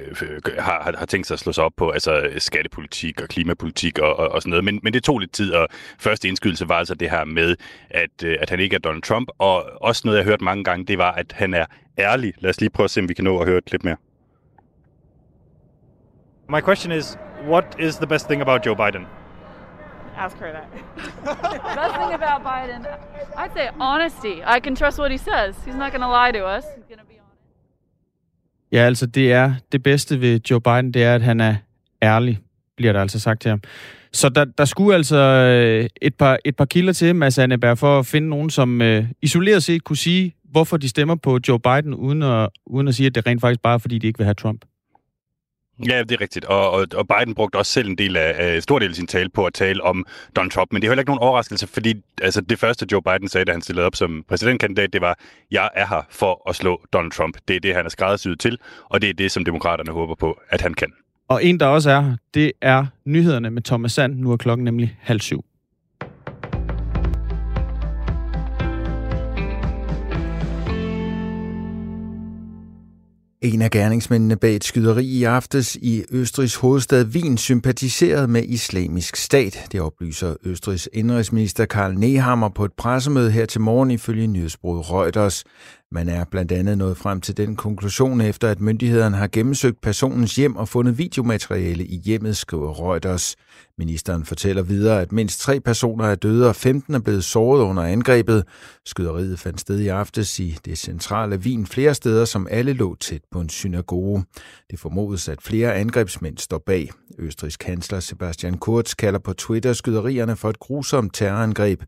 [0.60, 4.16] har, har, har tænkt sig at slå sig op på, altså skattepolitik og klimapolitik og,
[4.20, 4.64] og, og sådan noget.
[4.64, 5.68] Men, men det tog lidt tid, og
[6.00, 7.56] første indskydelse var altså det her med,
[7.90, 10.64] at, øh, at han ikke er Donald Trump, og også noget, jeg har hørt mange
[10.64, 11.66] gange, det var, at han er
[11.98, 12.34] ærlig.
[12.38, 13.96] Lad os lige prøve at se, om vi kan nå at høre et klip mere.
[16.50, 19.08] My question is, what is the best thing about Joe Biden?
[20.18, 20.68] Ask her that.
[21.82, 22.86] Best thing about Biden,
[23.38, 24.44] I'd say honesty.
[24.56, 25.56] I can trust what he says.
[25.66, 26.64] He's not going to lie to us.
[26.78, 27.42] He's going to be honest.
[28.72, 31.56] Ja, altså det er det bedste ved Joe Biden, det er, at han er
[32.02, 32.40] ærlig,
[32.78, 33.58] bliver der altså sagt her.
[34.14, 38.00] Så der, der skulle altså øh, et par, et par kilder til, Mads Anneberg, for
[38.00, 41.94] at finde nogen, som øh, isoleret set kunne sige, hvorfor de stemmer på Joe Biden,
[41.94, 44.26] uden at, uden at sige, at det rent faktisk bare er, fordi de ikke vil
[44.26, 44.66] have Trump.
[45.88, 46.46] Ja, det er rigtigt.
[46.46, 49.08] Og, og, og Biden brugte også selv en del af, af stor del af sin
[49.08, 50.06] tale på at tale om
[50.36, 50.72] Donald Trump.
[50.72, 53.52] Men det er heller ikke nogen overraskelse, fordi altså, det første Joe Biden sagde, da
[53.52, 55.20] han stillede op som præsidentkandidat, det var,
[55.52, 57.38] jeg er her for at slå Donald Trump.
[57.48, 60.40] Det er det, han er skræddersyet til, og det er det, som demokraterne håber på,
[60.50, 60.94] at han kan.
[61.32, 64.16] Og en, der også er, det er nyhederne med Thomas Sand.
[64.16, 65.46] Nu er klokken nemlig halv syv.
[73.42, 79.16] En af gerningsmændene bag et skyderi i aftes i Østrigs hovedstad Wien sympatiserede med islamisk
[79.16, 79.68] stat.
[79.72, 85.44] Det oplyser Østrigs indrigsminister Karl Nehammer på et pressemøde her til morgen ifølge nyhedsbruget Reuters.
[85.94, 90.36] Man er blandt andet nået frem til den konklusion efter, at myndighederne har gennemsøgt personens
[90.36, 93.36] hjem og fundet videomateriale i hjemmet, skriver Reuters.
[93.78, 97.84] Ministeren fortæller videre, at mindst tre personer er døde og 15 er blevet såret under
[97.84, 98.44] angrebet.
[98.86, 103.22] Skyderiet fandt sted i aftes i det centrale Wien flere steder, som alle lå tæt
[103.32, 104.26] på en synagoge.
[104.72, 106.90] Det formodes, at flere angrebsmænd står bag.
[107.20, 111.84] Østrigs kansler Sebastian Kurz kalder på Twitter skyderierne for et grusomt terrorangreb.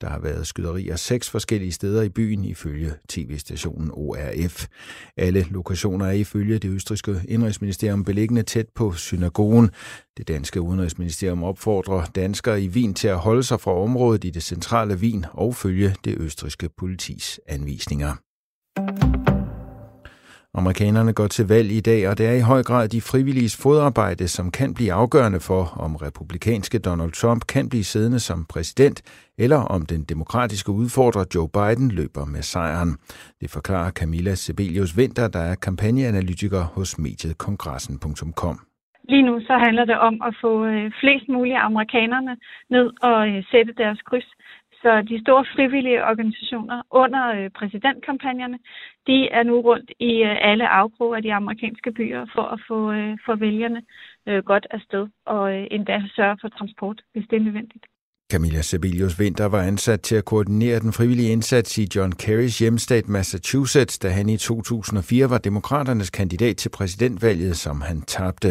[0.00, 4.66] Der har været skyderier seks forskellige steder i byen ifølge tv-stationen ORF.
[5.16, 9.70] Alle lokationer er ifølge det østriske indrigsministerium beliggende tæt på synagogen.
[10.16, 14.42] Det danske udenrigsministerium opfordrer danskere i Wien til at holde sig fra området i det
[14.42, 18.14] centrale Wien og følge det østriske politis anvisninger.
[20.54, 24.28] Amerikanerne går til valg i dag, og det er i høj grad de frivilliges fodarbejde,
[24.28, 29.02] som kan blive afgørende for, om republikanske Donald Trump kan blive siddende som præsident,
[29.38, 32.96] eller om den demokratiske udfordrer Joe Biden løber med sejren.
[33.40, 38.58] Det forklarer Camilla Sebelius Winter, der er kampagneanalytiker hos mediet kongressen.com.
[39.08, 42.36] Lige nu så handler det om at få øh, flest mulige amerikanerne
[42.70, 44.30] ned og øh, sætte deres kryds.
[44.82, 48.58] Så de store frivillige organisationer under øh, præsidentkampagnerne,
[49.06, 52.92] de er nu rundt i øh, alle afkroge af de amerikanske byer for at få,
[52.92, 53.82] øh, for vælgerne
[54.44, 57.86] godt afsted og endda sørge for transport, hvis det er nødvendigt.
[58.32, 63.08] Camilla Sebelius Winter var ansat til at koordinere den frivillige indsats i John Kerrys hjemstat
[63.08, 68.48] Massachusetts, da han i 2004 var demokraternes kandidat til præsidentvalget, som han tabte.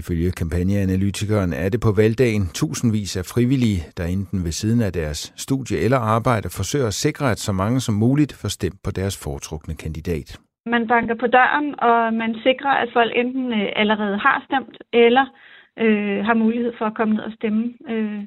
[0.00, 5.20] Ifølge kampagneanalytikeren er det på valgdagen tusindvis af frivillige, der enten ved siden af deres
[5.36, 9.16] studie eller arbejde forsøger at sikre, at så mange som muligt får stemt på deres
[9.24, 10.28] foretrukne kandidat.
[10.66, 15.26] Man banker på døren, og man sikrer, at folk enten øh, allerede har stemt, eller
[15.84, 18.22] øh, har mulighed for at komme ned og stemme øh,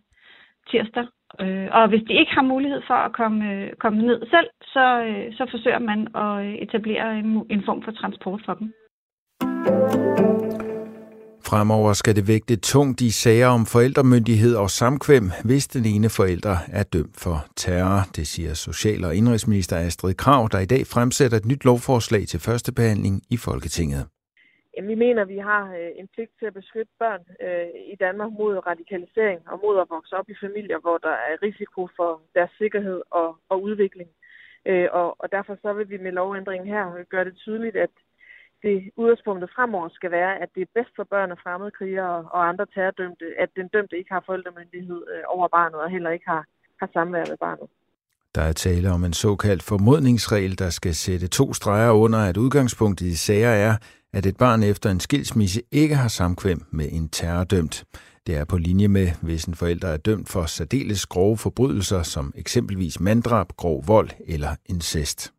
[0.71, 1.05] tirsdag.
[1.43, 4.85] Øh, og hvis de ikke har mulighed for at komme, øh, komme ned selv, så,
[5.07, 8.67] øh, så forsøger man at øh, etablere en, en form for transport for dem.
[11.49, 16.57] Fremover skal det vægte tungt i sager om forældremyndighed og samkvem, hvis den ene forælder
[16.67, 18.01] er dømt for terror.
[18.15, 22.39] Det siger Social- og Indrigsminister Astrid Krav, der i dag fremsætter et nyt lovforslag til
[22.39, 24.05] første behandling i Folketinget.
[24.87, 28.31] Vi mener, at vi har øh, en pligt til at beskytte børn øh, i Danmark
[28.31, 32.51] mod radikalisering og mod at vokse op i familier, hvor der er risiko for deres
[32.57, 34.09] sikkerhed og, og udvikling.
[34.65, 37.89] Øh, og, og derfor så vil vi med lovændringen her gøre det tydeligt, at
[38.63, 42.65] det udgangspunktet fremover skal være, at det er bedst for børn af fremmedkrigere og andre
[42.73, 46.43] terrordømte, at den dømte ikke har forældremyndighed øh, over barnet og heller ikke har,
[46.79, 47.67] har samvær med barnet.
[48.35, 53.05] Der er tale om en såkaldt formodningsregel, der skal sætte to streger under, at udgangspunktet
[53.05, 53.73] i sager er,
[54.13, 57.85] at et barn efter en skilsmisse ikke har samkvem med en terrordømt.
[58.27, 62.33] Det er på linje med, hvis en forælder er dømt for særdeles grove forbrydelser, som
[62.37, 65.33] eksempelvis manddrab, grov vold eller incest.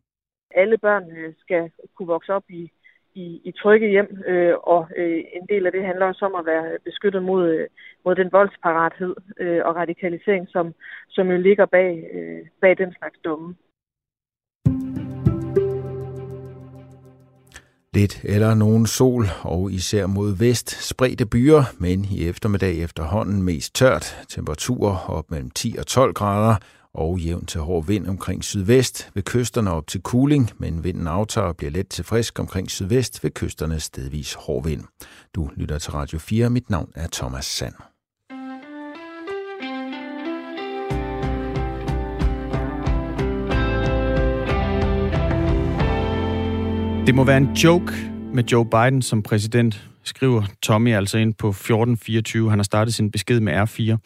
[0.55, 2.71] Alle børn øh, skal kunne vokse op i,
[3.15, 6.45] i, i trygge hjem, øh, og øh, en del af det handler også om at
[6.45, 7.67] være beskyttet mod, øh,
[8.05, 10.73] mod den voldsparathed øh, og radikalisering, som,
[11.09, 13.55] som jo ligger bag, øh, bag den slags dumme.
[17.93, 23.75] Lidt eller nogen sol, og især mod vest spredte byer, men i eftermiddag efterhånden mest
[23.75, 24.17] tørt.
[24.29, 26.55] Temperaturer op mellem 10 og 12 grader,
[26.93, 31.47] og jævn til hård vind omkring sydvest, ved kysterne op til kuling, men vinden aftager
[31.47, 34.83] og bliver let til frisk omkring sydvest, ved kysterne stedvis hård vind.
[35.35, 37.90] Du lytter til Radio 4, mit navn er Thomas Sand.
[47.07, 47.93] Det må være en joke
[48.33, 52.49] med Joe Biden som præsident, skriver Tommy altså ind på 1424.
[52.49, 53.97] Han har startet sin besked med R4.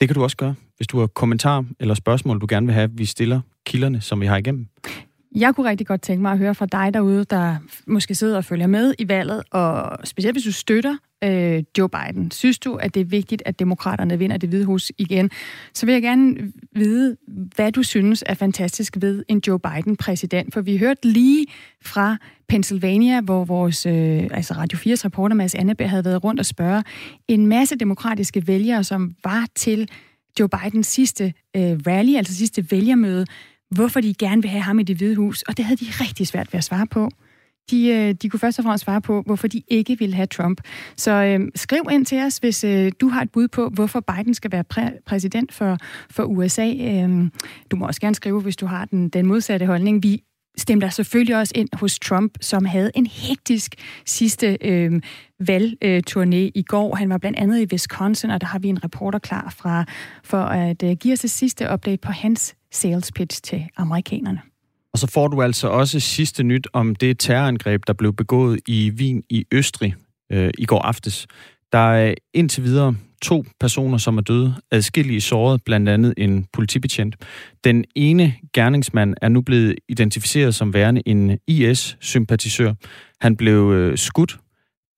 [0.00, 2.90] Det kan du også gøre, hvis du har kommentar eller spørgsmål, du gerne vil have,
[2.92, 4.68] vi stiller kilderne, som vi har igennem.
[5.36, 8.44] Jeg kunne rigtig godt tænke mig at høre fra dig derude, der måske sidder og
[8.44, 12.30] følger med i valget, og specielt hvis du støtter øh, Joe Biden.
[12.30, 15.30] Synes du, at det er vigtigt, at demokraterne vinder det hvide hus igen?
[15.74, 20.54] Så vil jeg gerne vide, hvad du synes er fantastisk ved en Joe Biden præsident.
[20.54, 21.46] For vi hørte lige
[21.84, 22.16] fra
[22.48, 26.82] Pennsylvania, hvor vores øh, altså Radio 4's reporter Mads Anneberg havde været rundt og spørge
[27.28, 29.88] en masse demokratiske vælgere, som var til
[30.40, 33.26] Joe Bidens sidste øh, rally, altså sidste vælgermøde,
[33.70, 36.26] hvorfor de gerne vil have ham i det hvide hus, og det havde de rigtig
[36.26, 37.10] svært ved at svare på.
[37.70, 40.60] De, øh, de kunne først og fremmest svare på, hvorfor de ikke vil have Trump.
[40.96, 44.34] Så øh, skriv ind til os, hvis øh, du har et bud på, hvorfor Biden
[44.34, 45.78] skal være præ- præsident for,
[46.10, 46.74] for USA.
[46.80, 47.30] Øh,
[47.70, 50.02] du må også gerne skrive, hvis du har den, den modsatte holdning.
[50.02, 50.22] Vi
[50.58, 53.74] stemte der selvfølgelig også ind hos Trump, som havde en hektisk
[54.06, 55.00] sidste øh,
[55.42, 56.94] valgturné i går.
[56.94, 59.84] Han var blandt andet i Wisconsin, og der har vi en reporter klar fra
[60.24, 64.40] for at øh, give os det sidste update på hans sales pitch til amerikanerne.
[64.92, 68.90] Og så får du altså også sidste nyt om det terrorangreb, der blev begået i
[68.90, 69.94] Wien i Østrig
[70.32, 71.26] øh, i går aftes.
[71.72, 77.16] Der er indtil videre to personer, som er døde, adskillige såret, blandt andet en politibetjent.
[77.64, 82.74] Den ene gerningsmand er nu blevet identificeret som værende en IS-sympatisør.
[83.20, 84.38] Han blev øh, skudt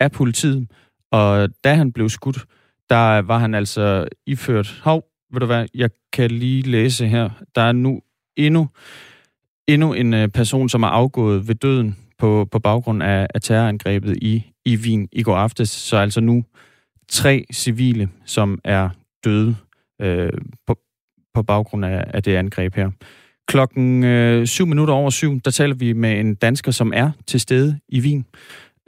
[0.01, 0.69] af politiet,
[1.13, 2.45] og da han blev skudt,
[2.91, 4.81] der var han altså iført...
[4.83, 7.31] Hov, ved du hvad, jeg kan lige læse her.
[7.55, 8.01] Der er nu
[8.37, 8.69] endnu,
[9.69, 14.17] endnu en øh, person, som er afgået ved døden på, på baggrund af, af terrorangrebet
[14.23, 15.69] i, i Wien i går aftes.
[15.69, 16.45] Så altså nu
[17.09, 18.89] tre civile, som er
[19.25, 19.57] døde
[20.01, 20.33] øh,
[20.67, 20.79] på,
[21.35, 22.91] på baggrund af, af det angreb her.
[23.49, 27.41] Klokken øh, syv minutter over syv, der taler vi med en dansker, som er til
[27.41, 28.27] stede i Wien.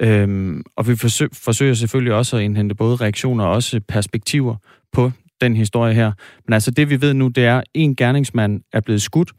[0.01, 0.97] Øhm, og vi
[1.33, 4.57] forsøger selvfølgelig også at indhente både reaktioner og også perspektiver
[4.93, 6.13] på den historie her.
[6.47, 9.33] Men altså det vi ved nu, det er, at en gerningsmand er blevet skudt.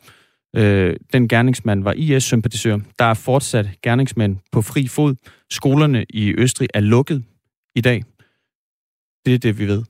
[0.55, 2.77] Øh, den gerningsmand var IS-sympatisør.
[2.99, 5.15] Der er fortsat gerningsmænd på fri fod.
[5.49, 7.23] Skolerne i Østrig er lukket
[7.75, 8.03] i dag.
[9.25, 9.83] Det er det, vi ved.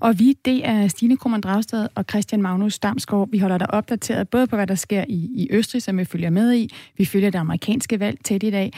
[0.00, 3.28] Og vi, det er Stine Krummernd Dragsted og Christian Magnus Damsgaard.
[3.30, 6.30] Vi holder dig opdateret både på, hvad der sker i, i Østrig, som vi følger
[6.30, 6.74] med i.
[6.98, 8.72] Vi følger det amerikanske valg tæt i dag.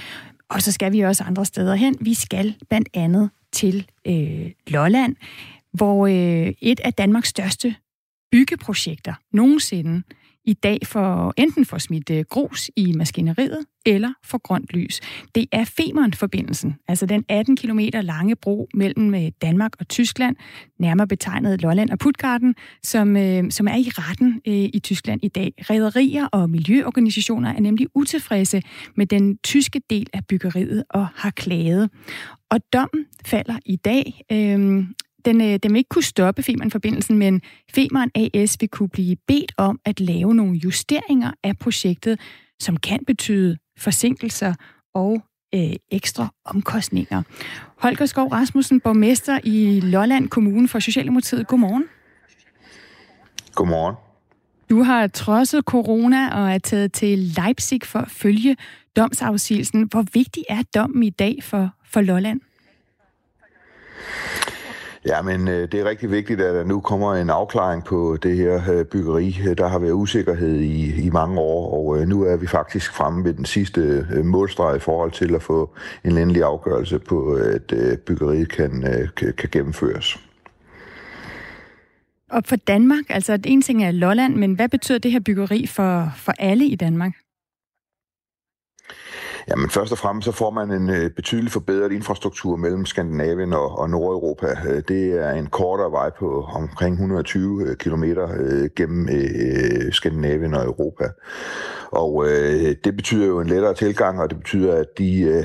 [0.48, 1.96] Og så skal vi også andre steder hen.
[2.00, 5.16] Vi skal blandt andet til øh, Lolland,
[5.72, 7.74] hvor øh, et af Danmarks største
[8.32, 10.02] byggeprojekter nogensinde
[10.44, 15.00] i dag for enten for smidt øh, grus i maskineriet eller for grønt lys.
[15.34, 20.36] Det er Femern-forbindelsen, altså den 18 km lange bro mellem øh, Danmark og Tyskland,
[20.78, 25.28] nærmere betegnet Lolland og Puttgarden, som, øh, som er i retten øh, i Tyskland i
[25.28, 25.52] dag.
[25.58, 28.62] Rederier og miljøorganisationer er nemlig utilfredse
[28.96, 31.90] med den tyske del af byggeriet og har klaget.
[32.50, 34.22] Og dommen falder i dag.
[34.32, 34.84] Øh,
[35.24, 37.42] den, øh, den vil ikke kunne stoppe Femern-forbindelsen, men
[37.74, 42.20] Femern AS vil kunne blive bedt om at lave nogle justeringer af projektet,
[42.60, 44.54] som kan betyde forsinkelser
[44.94, 45.22] og
[45.54, 47.22] øh, ekstra omkostninger.
[47.78, 51.46] Holger Skov Rasmussen, borgmester i Lolland Kommune for Socialdemokratiet.
[51.46, 51.84] Godmorgen.
[53.54, 53.94] Godmorgen.
[54.70, 58.56] Du har trodset corona og er taget til Leipzig for at følge
[58.96, 59.82] domsafsigelsen.
[59.82, 62.40] Hvor vigtig er dommen i dag for, for Lolland?
[65.06, 68.36] Ja, men øh, det er rigtig vigtigt, at der nu kommer en afklaring på det
[68.36, 69.36] her øh, byggeri.
[69.58, 73.24] Der har været usikkerhed i, i mange år, og øh, nu er vi faktisk fremme
[73.24, 75.70] ved den sidste målstreg i forhold til at få
[76.04, 77.74] en endelig afgørelse på, at
[78.06, 78.84] byggeriet kan,
[79.16, 80.18] kan, kan gennemføres.
[82.30, 86.12] Og for Danmark, altså en ting er Lolland, men hvad betyder det her byggeri for,
[86.16, 87.12] for alle i Danmark?
[89.48, 93.78] Jamen først og fremmest så får man en øh, betydelig forbedret infrastruktur mellem Skandinavien og,
[93.78, 94.46] og Nordeuropa.
[94.68, 100.54] Øh, det er en kortere vej på omkring 120 øh, km øh, gennem øh, Skandinavien
[100.54, 101.08] og Europa.
[101.90, 105.44] Og øh, det betyder jo en lettere tilgang, og det betyder, at de, øh,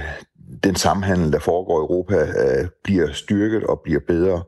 [0.64, 4.44] den samhandel, der foregår i Europa, øh, bliver styrket og bliver bedre.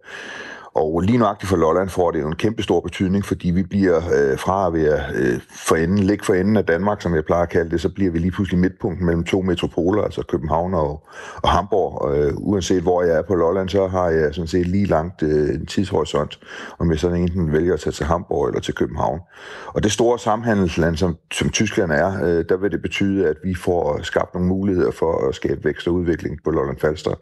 [0.78, 3.98] Og lige nøjagtigt for Lolland får det jo en kæmpe stor betydning, fordi vi bliver
[3.98, 7.44] øh, fra at være øh, for enden, ligge for enden af Danmark, som jeg plejer
[7.44, 11.08] at kalde det, så bliver vi lige pludselig midtpunkten mellem to metropoler, altså København og,
[11.44, 12.02] og Hamburg.
[12.02, 15.24] Og, øh, uanset hvor jeg er på Lolland, så har jeg sådan set lige langt
[15.24, 16.40] øh, en tidshorisont,
[16.80, 19.20] om jeg sådan enten vælger at tage til Hamburg eller til København.
[19.68, 23.56] Og det store samhandelsland, som, som Tyskland er, øh, der vil det betyde, at vi
[23.56, 27.14] får skabt nogle muligheder for at skabe vækst og udvikling på Lolland Falster.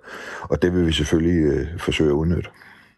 [0.41, 2.49] Og det vil vi selvfølgelig øh, forsøge at udnytte.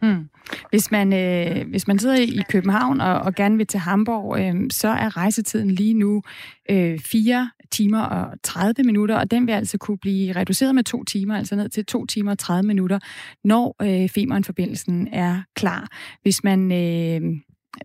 [0.02, 0.30] Mm.
[0.70, 4.56] Hvis man, øh, hvis man sidder i København og, og gerne vil til Hamburg, øh,
[4.72, 6.22] så er rejsetiden lige nu
[6.70, 11.04] øh, 4 timer og 30 minutter, og den vil altså kunne blive reduceret med to
[11.04, 13.00] timer, altså ned til 2 timer og 30 minutter,
[13.44, 15.88] når øh, Femern-forbindelsen er klar.
[16.22, 16.72] Hvis man...
[16.72, 17.22] Øh,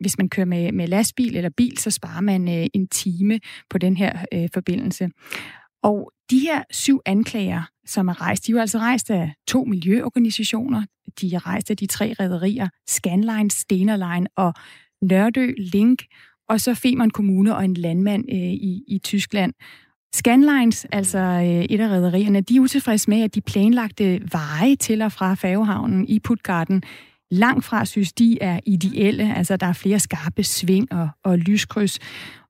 [0.01, 3.79] hvis man kører med, med lastbil eller bil, så sparer man øh, en time på
[3.79, 5.09] den her øh, forbindelse.
[5.83, 9.65] Og de her syv anklager, som er rejst, de er jo altså rejst af to
[9.65, 10.83] miljøorganisationer.
[11.21, 14.55] De er rejst af de tre rædderier, Scanline, Stenerline og
[15.03, 16.03] Nørdø Link,
[16.49, 19.53] og så Femern Kommune og en landmand øh, i, i Tyskland.
[20.15, 25.03] Scanlines, altså øh, et af rædderierne, de er utilfredse med, at de planlagte veje til
[25.03, 26.83] og fra færgehavnen i Putgarden
[27.33, 29.35] langt fra synes, de er ideelle.
[29.35, 31.99] Altså, der er flere skarpe sving og, og lyskryds.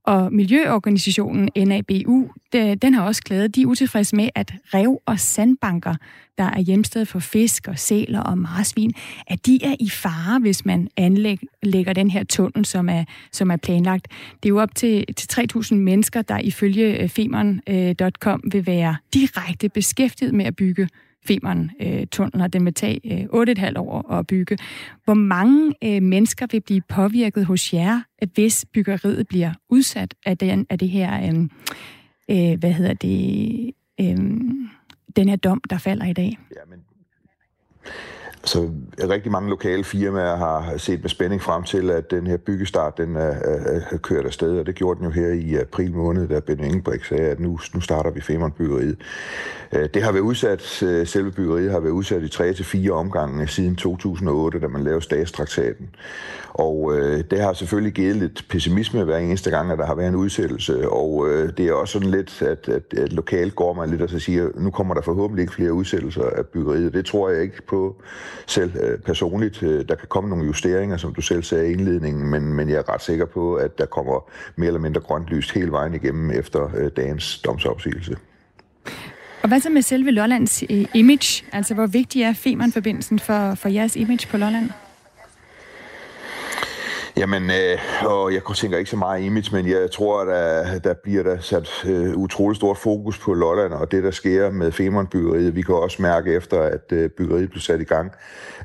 [0.05, 5.94] Og miljøorganisationen NABU, den har også klaget, de er utilfredse med, at rev og sandbanker,
[6.38, 8.92] der er hjemsted for fisk og sæler og marsvin,
[9.26, 13.57] at de er i fare, hvis man anlægger den her tunnel, som er, som er
[13.57, 14.09] planlagt.
[14.42, 18.96] Det er jo op til, til 3.000 mennesker, der ifølge øh, femern.com øh, vil være
[19.14, 20.88] direkte beskæftiget med at bygge
[21.29, 24.59] Femern-tunnelen, øh, og den vil tage 8,5 år at bygge.
[25.05, 28.01] Hvor mange øh, mennesker vil blive påvirket hos jer,
[28.35, 31.49] hvis byggeriet bliver udsat af, den, af det her, øh,
[32.31, 33.70] øh, hvad hedder det,
[34.01, 34.16] øh,
[35.16, 36.39] den her dom, der falder i dag?
[36.61, 36.81] Jamen,
[38.45, 38.70] så
[39.11, 43.16] rigtig mange lokale firmaer har set med spænding frem til, at den her byggestart den
[43.16, 46.40] er, er, er kørt afsted, og det gjorde den jo her i april måned, da
[46.40, 48.97] Benny Engelbrek sagde, at nu, nu starter vi Femernbyggeriet.
[49.72, 52.93] Øh, det har været udsat, øh, selve byggeriet har været udsat i 3 til fire
[52.93, 55.90] omgange siden 2008, da man lavede statstraktaten.
[56.49, 60.09] Og øh, det har selvfølgelig givet lidt pessimisme hver eneste gang, at der har været
[60.09, 60.88] en udsættelse.
[60.88, 64.11] Og øh, det er også sådan lidt, at, at, at lokalt går man lidt og
[64.11, 66.95] så siger, nu kommer der forhåbentlig ikke flere udsættelser af byggeriet.
[66.95, 68.03] Det tror jeg ikke på
[68.47, 69.62] selv øh, personligt.
[69.62, 72.76] Øh, der kan komme nogle justeringer, som du selv sagde i indledningen, men, men jeg
[72.76, 76.30] er ret sikker på, at der kommer mere eller mindre grønt lys hele vejen igennem
[76.30, 78.16] efter øh, dagens domsopsigelse.
[79.43, 81.45] Og hvad så med selve Lollands øh, image?
[81.53, 84.70] Altså, hvor vigtig er Femern-forbindelsen for, for jeres image på Lolland?
[87.16, 90.94] Jamen, øh, og jeg tænker ikke så meget image, men jeg tror, at der, der
[91.02, 95.56] bliver der sat øh, utrolig stort fokus på Lolland, og det, der sker med Femern-byggeriet.
[95.56, 98.12] Vi kan også mærke efter, at øh, byggeriet blev sat i gang,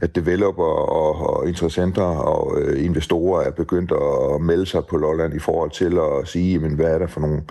[0.02, 5.34] at developer og, og interessenter og øh, investorer er begyndt at melde sig på Lolland
[5.34, 7.42] i forhold til at sige, men hvad er der for nogle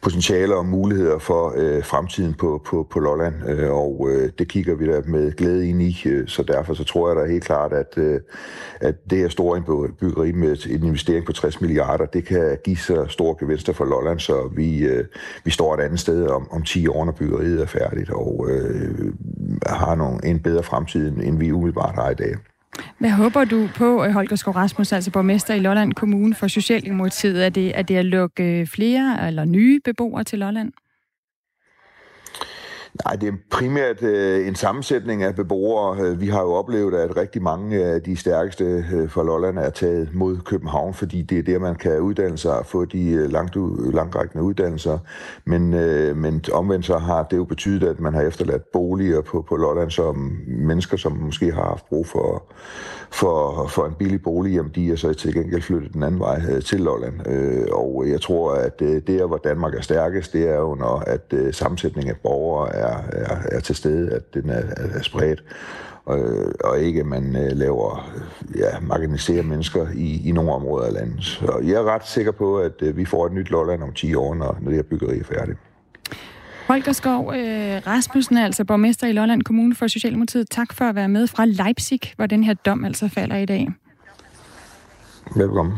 [0.00, 4.74] potentialer og muligheder for øh, fremtiden på, på, på Lolland, øh, og øh, det kigger
[4.74, 7.72] vi da med glæde ind i, øh, så derfor så tror jeg da helt klart,
[7.72, 8.20] at, øh,
[8.80, 9.62] at det her store
[10.00, 14.20] byggeri med en investering på 60 milliarder, det kan give så store gevinster for Lolland,
[14.20, 15.04] så vi, øh,
[15.44, 19.12] vi står et andet sted om, om 10 år, når byggeriet er færdigt, og øh,
[19.66, 22.34] har nogle, en bedre fremtid, end vi umiddelbart har i dag.
[22.98, 27.44] Hvad håber du på, øh, Holger Skov Rasmus, altså borgmester i Lolland Kommune for Socialdemokratiet?
[27.44, 30.72] Er det, er det at lukke øh, flere eller nye beboere til Lolland?
[33.04, 36.00] Nej, det er primært øh, en sammensætning af beboere.
[36.00, 39.70] Øh, vi har jo oplevet, at rigtig mange af de stærkeste øh, fra Lolland er
[39.70, 43.30] taget mod København, fordi det er der, man kan uddanne sig og få de øh,
[43.32, 43.56] langt,
[43.94, 44.98] langtrækkende uddannelser.
[45.44, 49.44] Men, øh, men omvendt så har det jo betydet, at man har efterladt boliger på,
[49.48, 52.52] på Lolland, som mennesker, som måske har haft brug for,
[53.10, 56.42] for, for en billig bolig, jamen de er så til gengæld flyttet den anden vej
[56.50, 57.28] øh, til Lolland.
[57.28, 60.74] Øh, og jeg tror, at øh, det er, hvor Danmark er stærkest, det er jo,
[60.74, 64.62] når at øh, sammensætningen af borgere er er, er, er til stede, at den er,
[64.76, 65.44] er spredt,
[66.04, 66.18] og,
[66.64, 68.12] og ikke at man øh, laver,
[68.56, 71.24] ja, marginaliserer mennesker i, i nogle områder af landet.
[71.24, 74.14] Så jeg er ret sikker på, at øh, vi får et nyt Lolland om 10
[74.14, 75.58] år, når, når det her byggeri er færdigt.
[76.66, 80.50] Holger Skov øh, Rasmussen, altså borgmester i Lolland Kommune for Socialdemokratiet.
[80.50, 83.68] Tak for at være med fra Leipzig, hvor den her dom altså falder i dag.
[85.36, 85.76] Velkommen.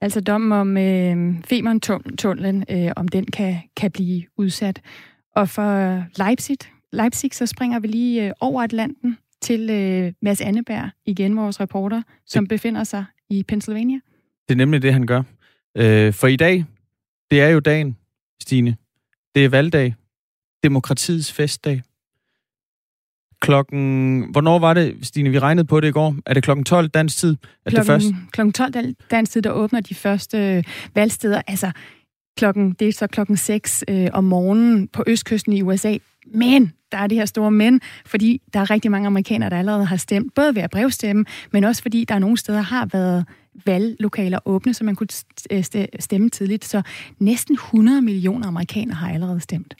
[0.00, 4.80] Altså dommen om øh, Femern-tunnelen, øh, om den kan, kan blive udsat.
[5.36, 6.58] Og for Leipzig,
[6.92, 12.02] Leipzig så springer vi lige øh, over Atlanten til øh, Mads Anneberg, igen vores reporter,
[12.26, 14.00] som det, befinder sig i Pennsylvania.
[14.48, 15.22] Det er nemlig det, han gør.
[15.76, 16.64] Øh, for i dag,
[17.30, 17.96] det er jo dagen,
[18.42, 18.76] Stine.
[19.36, 19.94] Det er valgdag.
[20.64, 21.82] Demokratiets festdag.
[23.40, 24.22] Klokken...
[24.32, 25.30] Hvornår var det, Stine?
[25.30, 26.16] Vi regnede på det i går.
[26.26, 27.36] Er det klokken 12 dansk tid?
[27.64, 28.06] At klokken, det først...
[28.32, 30.64] klokken 12 dansk tid, der åbner de første
[30.94, 31.42] valgsteder.
[31.46, 31.72] Altså,
[32.36, 35.96] klokken, det er så klokken 6 øh, om morgenen på østkysten i USA.
[36.34, 39.84] Men der er det her store men, fordi der er rigtig mange amerikanere, der allerede
[39.84, 43.24] har stemt, både ved at brevstemme, men også fordi der nogle steder har været
[43.66, 45.08] valglokaler åbne, så man kunne
[45.50, 45.64] øh,
[45.98, 46.64] stemme tidligt.
[46.64, 46.82] Så
[47.18, 49.74] næsten 100 millioner amerikanere har allerede stemt.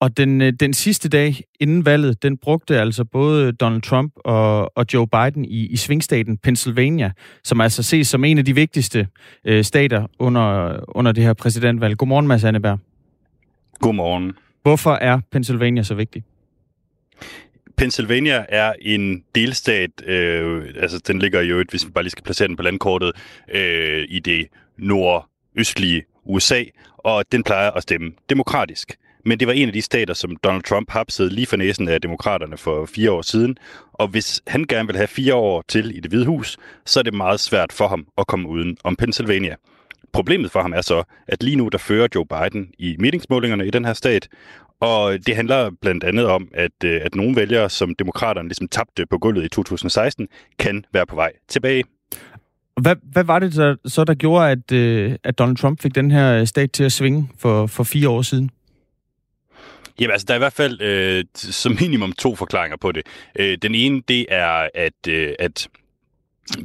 [0.00, 4.78] Og den, øh, den sidste dag inden valget, den brugte altså både Donald Trump og,
[4.78, 7.12] og Joe Biden i, i svingstaten Pennsylvania,
[7.44, 9.08] som altså ses som en af de vigtigste
[9.44, 11.96] øh, stater under, under det her præsidentvalg.
[11.96, 12.78] Godmorgen, Mads Anneberg.
[13.80, 14.32] Godmorgen.
[14.64, 16.24] Hvorfor er Pennsylvania så vigtig?
[17.76, 22.48] Pennsylvania er en delstat, øh, altså den ligger jo, hvis vi bare lige skal placere
[22.48, 23.12] den på landkortet,
[23.54, 24.46] øh, i det
[24.76, 26.62] nordøstlige USA,
[26.98, 28.96] og den plejer at stemme demokratisk.
[29.24, 32.00] Men det var en af de stater, som Donald Trump hapsede lige for næsen af
[32.00, 33.56] demokraterne for fire år siden.
[33.92, 36.56] Og hvis han gerne vil have fire år til i det hvide hus,
[36.86, 39.56] så er det meget svært for ham at komme uden om Pennsylvania.
[40.14, 43.70] Problemet for ham er så, at lige nu der fører Joe Biden i meningsmålingerne i
[43.70, 44.28] den her stat,
[44.80, 49.06] og det handler blandt andet om, at, øh, at nogle vælgere, som demokraterne ligesom tabte
[49.06, 51.84] på gulvet i 2016, kan være på vej tilbage.
[52.80, 56.10] Hvad, hvad var det så, så der gjorde, at, øh, at Donald Trump fik den
[56.10, 58.50] her stat til at svinge for, for fire år siden?
[60.00, 63.06] Jamen altså, der er i hvert fald øh, som minimum to forklaringer på det.
[63.38, 65.68] Øh, den ene, det er, at, øh, at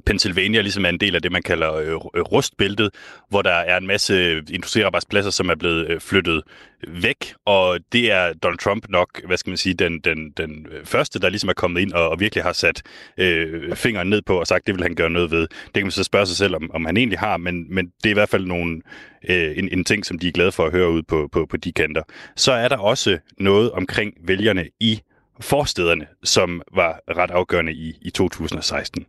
[0.06, 2.90] Pennsylvania ligesom er en del af det, man kalder øh, øh rustbæltet,
[3.30, 6.44] hvor der er en masse øh, industriarbejdspladser, som er blevet øh, flyttet
[6.88, 10.86] væk, og det er Donald Trump nok, hvad skal man sige, den, den, den øh,
[10.86, 12.82] første, der ligesom er kommet ind og, og virkelig har sat
[13.18, 15.42] øh, fingeren ned på og sagt, det vil han gøre noget ved.
[15.42, 18.10] Det kan man så spørge sig selv, om, om han egentlig har, men, men det
[18.10, 18.82] er i hvert fald nogle,
[19.30, 21.58] øh, en, en ting, som de er glade for at høre ud på, på, på
[21.58, 22.04] de kanter.
[22.36, 25.02] Så er der også noget omkring vælgerne i
[25.42, 29.06] forstederne, som var ret afgørende i, i 2016.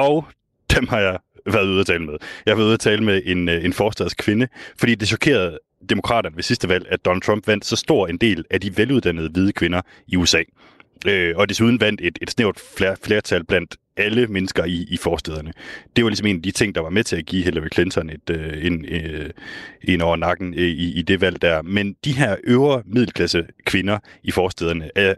[0.00, 0.26] og
[0.74, 2.16] dem har jeg været ude at tale med.
[2.46, 4.48] Jeg har været ude at tale med en, øh, en forstadskvinde,
[4.78, 5.58] fordi det chokerede
[5.90, 9.30] demokraterne ved sidste valg, at Donald Trump vandt så stor en del af de veluddannede
[9.30, 10.42] hvide kvinder i USA.
[11.06, 12.60] Øh, og desuden vandt et, et snævert
[13.02, 15.52] flertal blandt alle mennesker i, i forstederne.
[15.96, 18.10] Det var ligesom en af de ting, der var med til at give Hillary Clinton
[18.10, 19.30] et, øh, en, øh,
[19.84, 21.62] en over nakken øh, i, i det valg der.
[21.62, 25.14] Men de her øvre middelklasse kvinder i forstederne er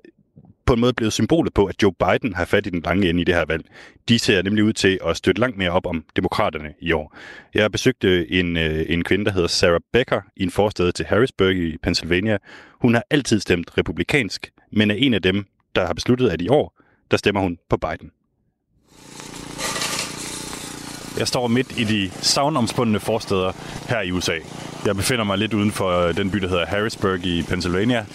[0.66, 3.20] på en måde blevet symbolet på, at Joe Biden har fat i den lange ende
[3.20, 3.64] i det her valg.
[4.08, 7.16] De ser nemlig ud til at støtte langt mere op om demokraterne i år.
[7.54, 11.56] Jeg besøgte en, øh, en kvinde, der hedder Sarah Becker i en forstad til Harrisburg
[11.56, 12.38] i Pennsylvania.
[12.80, 16.48] Hun har altid stemt republikansk, men er en af dem, der har besluttet, at i
[16.48, 18.10] år, der stemmer hun på Biden.
[21.18, 23.52] Jeg står midt i de savnomspundne forsteder
[23.88, 24.38] her i USA.
[24.86, 28.06] Jeg befinder mig lidt uden for øh, den by, der hedder Harrisburg i Pennsylvania.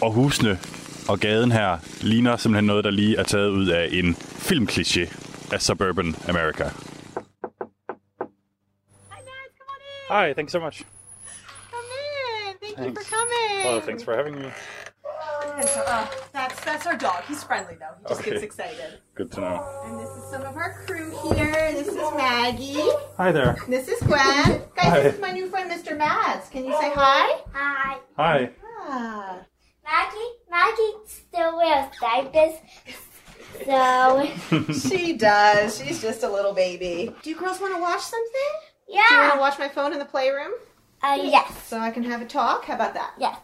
[0.00, 0.58] Og husene
[1.08, 5.16] og gaden her ligner simpelthen noget, der lige er taget ud af en filmkliché
[5.54, 6.64] af Suburban America.
[10.10, 10.76] Hi, thanks so much.
[11.70, 11.88] Come
[12.50, 12.56] in.
[12.60, 13.00] Thank Thanks.
[13.00, 13.66] you for coming.
[13.76, 14.46] Oh, thanks for having me.
[15.58, 17.20] And so, uh, that's that's our dog.
[17.28, 17.94] He's friendly though.
[18.02, 18.30] He just Okay.
[18.30, 18.90] gets excited.
[19.14, 19.58] Good to know.
[19.84, 21.72] And this is some of our crew here.
[21.72, 22.88] This is Maggie.
[23.16, 23.56] Hi there.
[23.68, 24.44] This is Gwen.
[24.76, 25.00] Guys, Hi.
[25.02, 25.96] this is my new friend, Mr.
[25.96, 26.48] Mads.
[26.50, 27.40] Can you say hi?
[27.52, 27.98] Hi.
[28.16, 28.50] Hi.
[28.88, 29.36] Ah.
[29.84, 32.54] Maggie, Maggie still wears diapers,
[33.64, 34.28] so
[34.88, 35.78] she does.
[35.78, 37.14] She's just a little baby.
[37.22, 38.50] Do you girls want to watch something?
[38.88, 39.04] Yeah.
[39.08, 40.52] Do you want to watch my phone in the playroom?
[41.02, 41.66] Uh, yes.
[41.66, 42.64] So I can have a talk?
[42.64, 43.14] How about that?
[43.18, 43.38] Yes.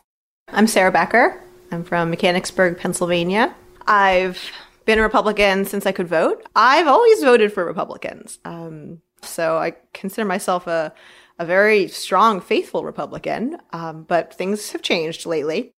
[0.49, 1.43] I'm Sarah Becker.
[1.70, 3.55] I'm from Mechanicsburg, Pennsylvania.
[3.86, 4.51] I've
[4.84, 6.47] been a Republican since I could vote.
[6.57, 8.39] I've always voted for Republicans.
[8.45, 10.95] Um, so I consider myself a,
[11.39, 13.59] a very strong, faithful Republican.
[13.72, 15.72] Um, but things have changed lately.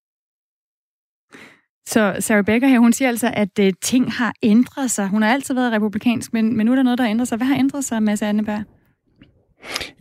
[1.91, 5.09] Så Sarah Becker her, hun siger altså, at uh, ting har ændret sig.
[5.09, 7.39] Hun har altid været republikansk, men, men nu er der noget, der har ændret sig.
[7.39, 8.65] Hvad har ændret sig, Mads Anneberg?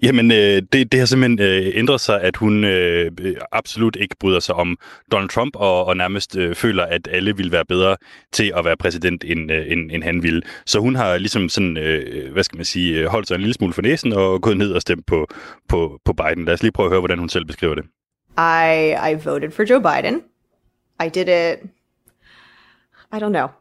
[0.01, 4.15] Jamen, øh, det, det har simpelthen øh, ændret sig, at hun øh, øh, absolut ikke
[4.19, 4.77] bryder sig om
[5.11, 7.97] Donald Trump, og, og nærmest øh, føler, at alle vil være bedre
[8.31, 10.41] til at være præsident, end, øh, end, end han ville.
[10.65, 13.53] Så hun har ligesom sådan, øh, hvad skal man sige, øh, holdt sig en lille
[13.53, 15.27] smule for næsen, og gået ned og stemt på,
[15.69, 16.45] på, på Biden.
[16.45, 17.83] Lad os lige prøve at høre, hvordan hun selv beskriver det.
[18.37, 20.21] I, I voted for Joe Biden.
[21.05, 21.69] I did it,
[23.12, 23.51] I don't know,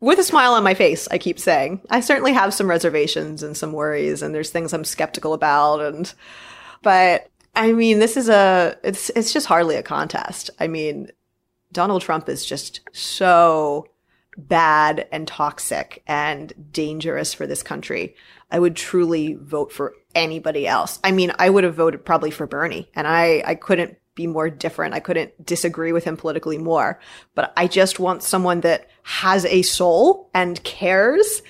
[0.00, 1.80] with a smile on my face, I keep saying.
[1.88, 6.12] I certainly have some reservations and some worries, and there's things I'm skeptical about, and,
[6.82, 10.50] but I mean, this is a, it's, it's just hardly a contest.
[10.60, 11.08] I mean,
[11.72, 13.86] Donald Trump is just so
[14.36, 18.14] bad and toxic and dangerous for this country.
[18.50, 21.00] I would truly vote for anybody else.
[21.02, 24.50] I mean, I would have voted probably for Bernie, and I, I couldn't be more
[24.50, 24.94] different.
[24.94, 26.98] I couldn't disagree with him politically more.
[27.36, 31.42] But I just want someone that has a soul and cares.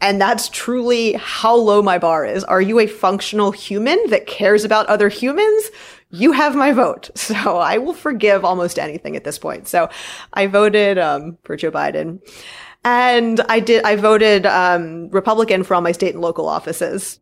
[0.00, 2.42] And that's truly how low my bar is.
[2.44, 5.70] Are you a functional human that cares about other humans?
[6.10, 7.10] You have my vote.
[7.16, 9.68] So I will forgive almost anything at this point.
[9.68, 9.88] So
[10.32, 12.20] I voted um, for Joe Biden.
[12.84, 17.20] And I did, I voted um, Republican for all my state and local offices.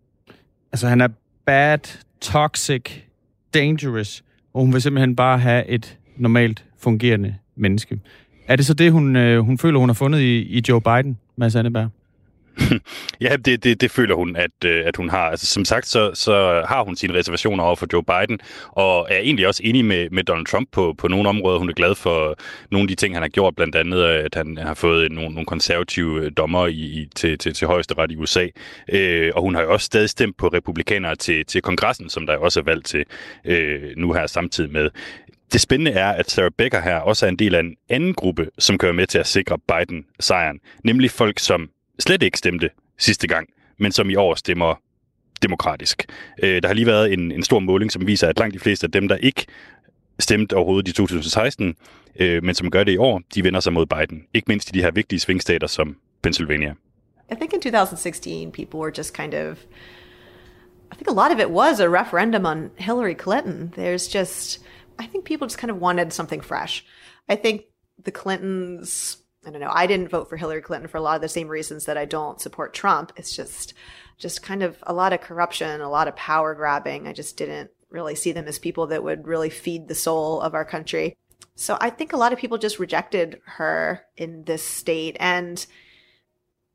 [0.72, 1.08] Altså, han er
[1.44, 1.88] bad,
[2.20, 3.06] toxic,
[3.52, 4.22] dangerous,
[4.56, 8.00] og hun vil simpelthen bare have et normalt fungerende menneske.
[8.48, 11.18] Er det så det, hun, øh, hun føler, hun har fundet i, i Joe Biden,
[11.36, 11.88] Mads Anneberg?
[13.20, 15.30] ja, det, det, det føler hun, at, øh, at hun har.
[15.30, 18.38] Altså, som sagt, så, så har hun sine reservationer over for Joe Biden,
[18.68, 21.58] og er egentlig også enig med, med Donald Trump på, på nogle områder.
[21.58, 22.38] Hun er glad for
[22.70, 25.30] nogle af de ting, han har gjort, blandt andet, øh, at han har fået nogle,
[25.30, 28.46] nogle konservative øh, dommer i, til, til, til højesteret i USA.
[28.92, 32.36] Øh, og hun har jo også stadig stemt på republikanere til, til kongressen, som der
[32.36, 33.04] også er valgt til
[33.44, 34.90] øh, nu her samtidig med.
[35.52, 38.48] Det spændende er, at Sarah Becker her også er en del af en anden gruppe,
[38.58, 40.60] som kører med til at sikre Biden sejren.
[40.84, 44.74] Nemlig folk, som slet ikke stemte sidste gang, men som i år stemmer
[45.42, 46.06] demokratisk.
[46.42, 48.84] Øh, der har lige været en, en stor måling, som viser, at langt de fleste
[48.84, 49.46] af dem, der ikke
[50.18, 51.74] stemte overhovedet i 2016,
[52.20, 54.24] øh, men som gør det i år, de vender sig mod Biden.
[54.34, 56.74] Ikke mindst i de her vigtige svingstater som Pennsylvania.
[57.30, 59.58] I think in 2016 people were just kind of
[60.92, 63.72] I think a lot of it was a referendum on Hillary Clinton.
[63.76, 64.60] There's just
[64.98, 66.84] I think people just kind of wanted something fresh.
[67.28, 67.62] I think
[68.04, 69.70] the Clintons I don't know.
[69.72, 72.04] I didn't vote for Hillary Clinton for a lot of the same reasons that I
[72.04, 73.12] don't support Trump.
[73.16, 73.74] It's just,
[74.18, 77.06] just kind of a lot of corruption, a lot of power grabbing.
[77.06, 80.54] I just didn't really see them as people that would really feed the soul of
[80.54, 81.16] our country.
[81.54, 85.64] So I think a lot of people just rejected her in this state and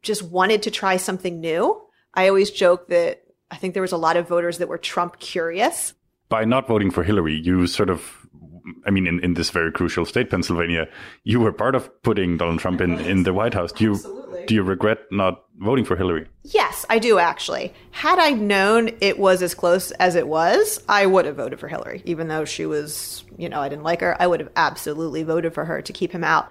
[0.02, 1.82] just wanted to try something new.
[2.14, 5.20] I always joke that I think there was a lot of voters that were Trump
[5.20, 5.94] curious.
[6.30, 8.21] By not voting for Hillary, you sort of
[8.86, 10.88] I mean, in, in this very crucial state, Pennsylvania,
[11.24, 13.72] you were part of putting Donald Trump in, in the White House.
[13.72, 14.46] Do you Absolutely.
[14.48, 16.26] do you regret not voting for Hillary?
[16.44, 17.74] Yes, I do actually.
[17.92, 21.68] Had I known it was as close as it was, I would have voted for
[21.68, 24.16] Hillary, even though she was, you know, I didn't like her.
[24.20, 26.46] I would have absolutely voted for her to keep him out.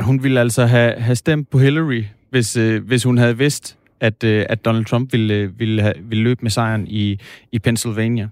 [0.00, 4.24] Hun ville altså have, have stemt på Hillary, hvis, øh, hvis hun havde vidst, at,
[4.24, 7.20] øh, at Donald Trump ville, øh, ville, have, ville løbe med sejren i,
[7.52, 8.28] i Pennsylvania.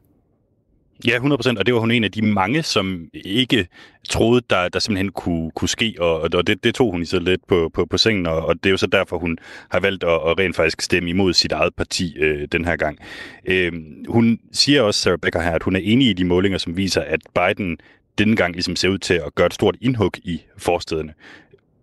[1.07, 3.69] Ja, 100%, og det var hun en af de mange, som ikke
[4.09, 7.19] troede, der, der simpelthen kunne, kunne ske, og, og det, det tog hun i så
[7.19, 9.39] lidt på, på, på sengen, og, og det er jo så derfor, hun
[9.71, 12.99] har valgt at, at rent faktisk stemme imod sit eget parti øh, den her gang.
[13.47, 13.73] Øh,
[14.09, 17.01] hun siger også, Sarah Becker her, at hun er enig i de målinger, som viser,
[17.01, 17.79] at Biden
[18.19, 21.15] denne gang ligesom ser ud til at gøre et stort indhug i forstederne.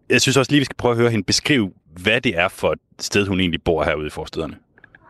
[0.09, 2.71] Jeg synes også lige, vi skal prøve at høre hende beskrive, hvad det er for
[2.71, 4.55] et sted, hun egentlig bor herude i forstederne.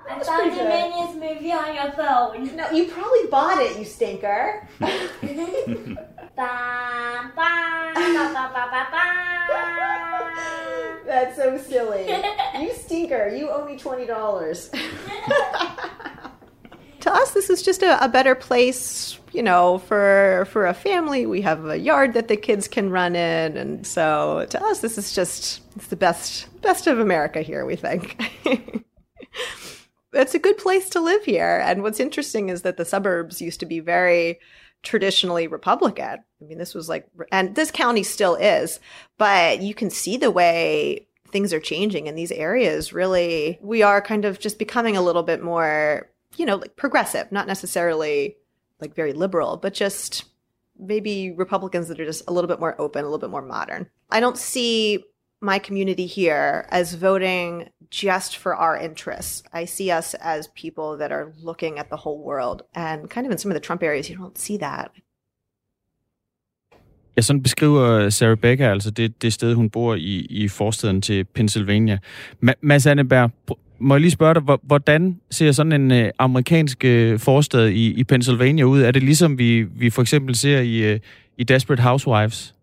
[0.09, 2.55] I found a Minions movie on your phone.
[2.55, 4.67] No, you probably bought it, you stinker.
[11.05, 12.07] That's so silly.
[12.59, 13.29] You stinker.
[13.29, 14.69] You owe me twenty dollars.
[16.99, 21.25] to us, this is just a, a better place, you know, for for a family.
[21.25, 24.97] We have a yard that the kids can run in, and so to us, this
[24.97, 27.65] is just it's the best best of America here.
[27.65, 28.17] We think.
[30.13, 31.61] It's a good place to live here.
[31.63, 34.39] And what's interesting is that the suburbs used to be very
[34.81, 36.19] traditionally Republican.
[36.41, 38.79] I mean, this was like, and this county still is,
[39.17, 42.93] but you can see the way things are changing in these areas.
[42.93, 47.31] Really, we are kind of just becoming a little bit more, you know, like progressive,
[47.31, 48.37] not necessarily
[48.79, 50.25] like very liberal, but just
[50.79, 53.89] maybe Republicans that are just a little bit more open, a little bit more modern.
[54.09, 55.03] I don't see
[55.41, 59.43] my community here as voting just for our interests.
[59.53, 62.61] I see us as people that are looking at the whole world.
[62.75, 64.91] And kind of in some of the Trump areas, you don't see that.
[67.17, 71.01] Ja, sådan beskriver øh, Sarah Becker altså det, det sted, hun bor i, i forstaden
[71.01, 71.97] til Pennsylvania.
[72.45, 73.31] Ma- Mads Anneberg,
[73.79, 78.03] må jeg lige spørge dig, hvordan ser sådan en øh, amerikansk øh, forstad i, i
[78.03, 78.81] Pennsylvania ud?
[78.81, 80.99] Er det ligesom vi, vi for eksempel ser i, øh,
[81.37, 82.55] i Desperate Housewives?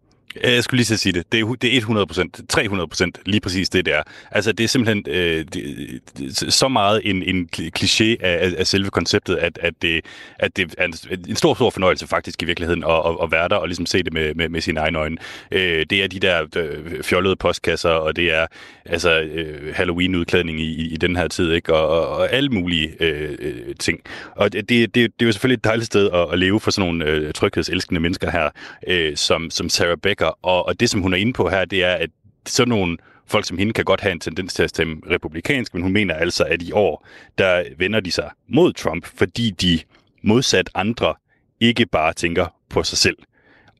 [0.44, 1.32] Øh, jeg skulle lige så sige det.
[1.32, 4.02] Det er, det er 100 procent, 300 procent lige præcis det, der.
[4.30, 8.90] Altså, det er simpelthen øh, det, det, så meget en, en kliché af, af selve
[8.90, 10.04] konceptet, at, at, det,
[10.38, 10.94] at det er en,
[11.28, 14.02] en stor, stor fornøjelse faktisk i virkeligheden at, at, at være der og ligesom se
[14.02, 15.16] det med, med, med sine egne øjne.
[15.50, 18.46] Øh, det er de der øh, fjollede postkasser, og det er
[18.84, 21.74] altså øh, Halloween-udklædning i, i den her tid, ikke?
[21.74, 24.00] Og, og, og alle mulige øh, øh, ting.
[24.36, 26.88] Og det, det, det er jo selvfølgelig et dejligt sted at, at leve for sådan
[26.88, 28.50] nogle øh, tryghedselskende mennesker her,
[28.86, 31.64] øh, som, som Sarah Becker mennesker, og, og det, som hun er inde på her,
[31.64, 32.10] det er, at
[32.46, 32.96] sådan nogle
[33.26, 36.14] folk som hende kan godt have en tendens til at stemme republikansk, men hun mener
[36.14, 37.06] altså, at i år,
[37.38, 39.80] der vender de sig mod Trump, fordi de
[40.22, 41.14] modsat andre
[41.60, 43.16] ikke bare tænker på sig selv.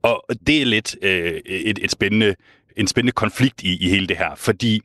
[0.02, 2.34] Og det er lidt øh, et, et spændende,
[2.76, 4.80] en spændende konflikt i, i hele det her, fordi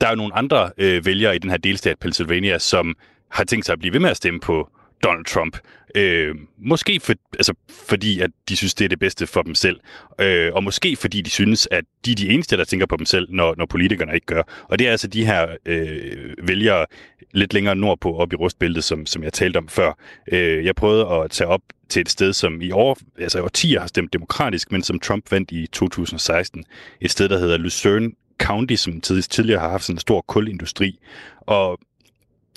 [0.00, 2.96] der er jo nogle andre øh, vælgere i den her delstat Pennsylvania, som
[3.28, 4.68] har tænkt sig at blive ved med at stemme på
[5.02, 5.56] Donald Trump.
[5.94, 9.80] Øh, måske for, altså, fordi, at de synes, det er det bedste for dem selv.
[10.20, 13.06] Øh, og måske fordi de synes, at de er de eneste, der tænker på dem
[13.06, 14.42] selv, når, når politikerne ikke gør.
[14.68, 16.86] Og det er altså de her øh, vælgere
[17.32, 19.98] lidt længere nordpå, op i rustbæltet, som, som jeg talte om før.
[20.32, 23.80] Øh, jeg prøvede at tage op til et sted, som i år, altså i årtier
[23.80, 26.64] har stemt demokratisk, men som Trump vandt i 2016.
[27.00, 30.98] Et sted, der hedder Lucerne County, som tidligere har haft sådan en stor kulindustri.
[31.40, 31.78] Og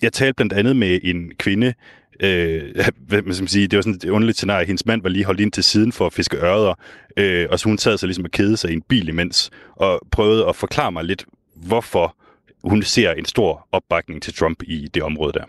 [0.02, 1.74] jeg talte blandt andet med en kvinde,
[2.20, 2.76] øh,
[3.07, 4.66] hvad man skal sige, det var sådan et underligt scenarie.
[4.66, 6.74] Hendes mand var lige holdt ind til siden for at fiske ørder,
[7.18, 10.01] øh, og så hun sad sig ligesom og kede sig i en bil imens, og
[10.11, 12.16] prøvede at forklare mig lidt, hvorfor
[12.64, 15.45] hun ser en stor opbakning til Trump i det område der.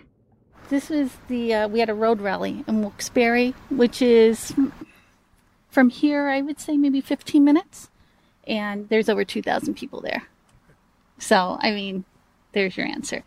[0.68, 4.52] This is the, uh, we had a road rally in Wilkes-Barre, which is
[5.70, 7.90] from here, I would say maybe 15 minutes.
[8.46, 10.22] And there's over 2,000 people there.
[11.18, 12.04] So, I mean,
[12.52, 13.22] there's your answer.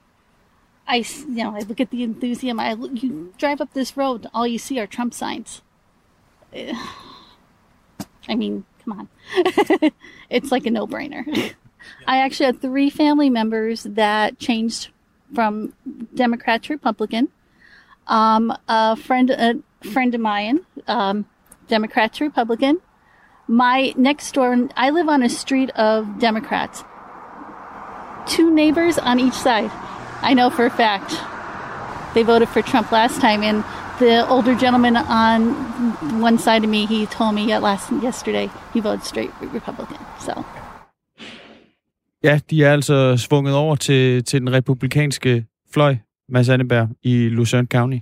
[0.87, 2.59] I, you know, I look at the enthusiasm.
[2.59, 5.61] I look, you drive up this road, all you see are Trump signs.
[6.53, 9.09] I mean, come on.
[10.29, 11.53] it's like a no-brainer.
[12.07, 14.89] I actually had three family members that changed
[15.33, 15.73] from
[16.13, 17.29] Democrat to Republican.
[18.07, 19.55] Um, a friend, a
[19.91, 21.25] friend of mine, um,
[21.67, 22.81] Democrat to Republican.
[23.47, 26.83] My next door, I live on a street of Democrats.
[28.25, 29.71] Two neighbors on each side.
[30.23, 31.11] I know for a fact.
[32.13, 33.63] They voted for Trump last time, and
[33.99, 35.41] the older gentleman on
[36.21, 39.97] one side of me, he told me last yesterday he voted straight Republican.
[40.19, 40.43] So.
[42.23, 45.95] Ja, de er altså svunget over til, til den republikanske fløj,
[46.29, 47.97] Mads Anneberg, i Luzerne County.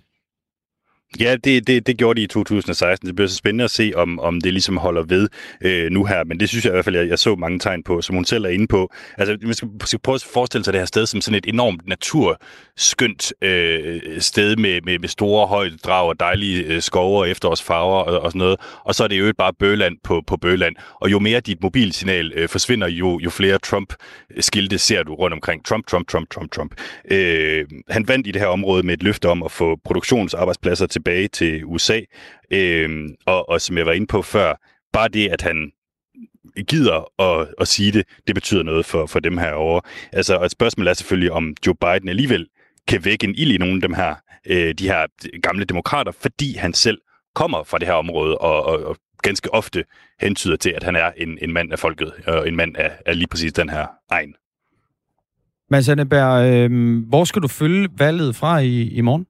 [1.20, 3.08] Ja, det, det, det gjorde de i 2016.
[3.08, 5.30] Det bliver så spændende at se, om, om det ligesom holder ved
[5.62, 6.24] øh, nu her.
[6.24, 8.26] Men det synes jeg i hvert fald, jeg, jeg så mange tegn på, som hun
[8.26, 8.94] selv er inde på.
[9.18, 11.88] Altså, man skal, skal prøve at forestille sig det her sted som sådan et enormt
[11.88, 18.20] naturskønt øh, sted med, med, med store højdedrag og dejlige øh, skove og efterårsfarver og,
[18.20, 18.60] og sådan noget.
[18.84, 20.76] Og så er det jo bare bøland på, på bøland.
[21.02, 25.66] Og jo mere dit mobilsignal øh, forsvinder, jo, jo flere Trump-skilte ser du rundt omkring.
[25.66, 26.74] Trump, Trump, Trump, Trump, Trump.
[27.12, 31.28] Øh, han vandt i det her område med et løfte om at få produktionsarbejdspladser tilbage
[31.28, 32.02] til USA.
[32.52, 34.54] Øh, og, og som jeg var inde på før,
[34.94, 35.72] bare det, at han
[36.68, 39.82] gider at, at sige det, det betyder noget for, for dem herovre.
[40.12, 42.48] Altså, og et spørgsmål er selvfølgelig, om Joe Biden alligevel
[42.88, 44.16] kan vække en ild i nogle af dem her,
[44.48, 45.08] øh, de her
[45.42, 46.98] gamle demokrater, fordi han selv
[47.36, 49.84] kommer fra det her område, og, og, og ganske ofte
[50.22, 53.18] hentyder til, at han er en, en mand af folket, og en mand af, af
[53.18, 54.36] lige præcis den her egen.
[55.70, 59.26] Mads Anneberg, øh, hvor skal du følge valget fra i, i morgen?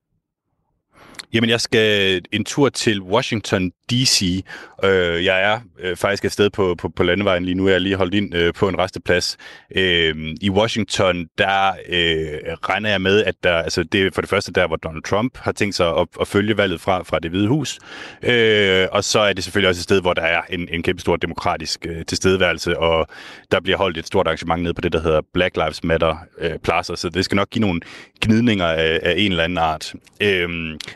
[1.33, 4.43] Jamen, jeg skal en tur til Washington D.C.
[4.83, 7.67] Øh, jeg er øh, faktisk et sted på, på, på landevejen lige nu.
[7.67, 9.37] Jeg er lige holdt ind øh, på en resteplads.
[9.75, 14.29] Øh, I Washington, der øh, regner jeg med, at der, altså, det er for det
[14.29, 17.31] første der, hvor Donald Trump har tænkt sig at, at følge valget fra, fra det
[17.31, 17.79] hvide hus.
[18.23, 21.01] Øh, og så er det selvfølgelig også et sted, hvor der er en, en kæmpe
[21.01, 23.07] stor demokratisk øh, tilstedeværelse, og
[23.51, 26.59] der bliver holdt et stort arrangement nede på det, der hedder Black Lives Matter øh,
[26.63, 27.81] pladser, så det skal nok give nogle
[28.21, 29.93] gnidninger af, af en eller anden art.
[30.21, 30.49] Øh,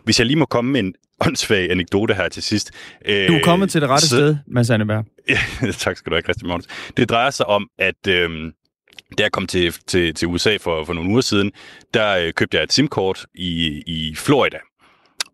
[0.03, 2.71] hvis jeg lige må komme med en åndssvag anekdote her til sidst.
[3.05, 4.15] Du er kommet til det rette så...
[4.15, 5.05] sted, Mads Anneberg.
[5.29, 6.67] Ja, tak skal du have, Christian Måns.
[6.97, 8.51] Det drejer sig om, at øh,
[9.17, 11.51] da jeg kom til, til, til USA for, for nogle uger siden,
[11.93, 14.57] der øh, købte jeg et SIM-kort i, i Florida.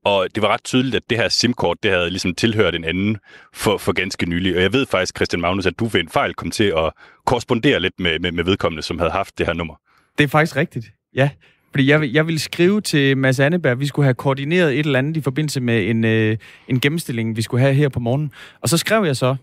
[0.06, 3.18] Og det var ret tydeligt, at det her SIM-kort, det havde ligesom tilhørt en anden
[3.54, 4.56] for, for ganske nylig.
[4.56, 6.92] Og jeg ved faktisk, Christian Magnus, at du ved en fejl kom til at
[7.26, 9.76] korrespondere lidt med, med, med vedkommende, som havde haft det her nummer.
[10.18, 11.30] Det er faktisk rigtigt, ja.
[11.76, 14.99] Fordi jeg, jeg ville skrive til Mads Anneberg, at vi skulle have koordineret et eller
[14.99, 18.32] andet i forbindelse med en, øh, en gennemstilling, vi skulle have her på morgen.
[18.61, 19.36] Og så skrev jeg så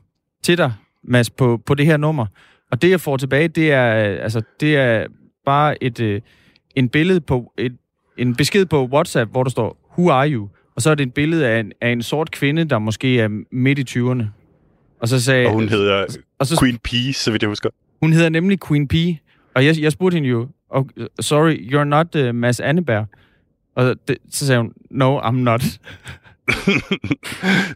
[0.43, 0.73] til dig,
[1.05, 2.27] Mads, på, på det her nummer.
[2.71, 5.07] Og det, jeg får tilbage, det er, altså, det er
[5.47, 6.21] bare et, øh,
[6.77, 7.77] en billede på, et,
[8.19, 10.49] en besked på WhatsApp, hvor der står, who are you?
[10.77, 13.29] Og så er det et billede af en, af en sort kvinde, der måske er
[13.53, 14.25] midt i 20'erne.
[15.01, 15.47] Og så sagde...
[15.47, 16.07] Og hun hedder
[16.39, 17.71] og så, Queen P, så vidt jeg husker.
[18.03, 18.95] Hun hedder nemlig Queen P.
[19.55, 20.85] Og jeg, jeg spurgte hende jo, oh,
[21.21, 23.07] sorry, you're not uh, Mads Anneberg.
[23.75, 25.61] Og det, så sagde hun, no, I'm not.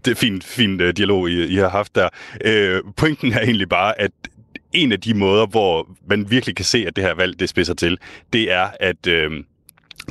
[0.04, 2.08] det er fint, fint uh, dialog, I, I har haft der.
[2.46, 4.12] Uh, pointen er egentlig bare, at
[4.72, 7.74] en af de måder, hvor man virkelig kan se, at det her valg det spidser
[7.74, 7.98] til,
[8.32, 9.06] det er, at...
[9.06, 9.36] Uh,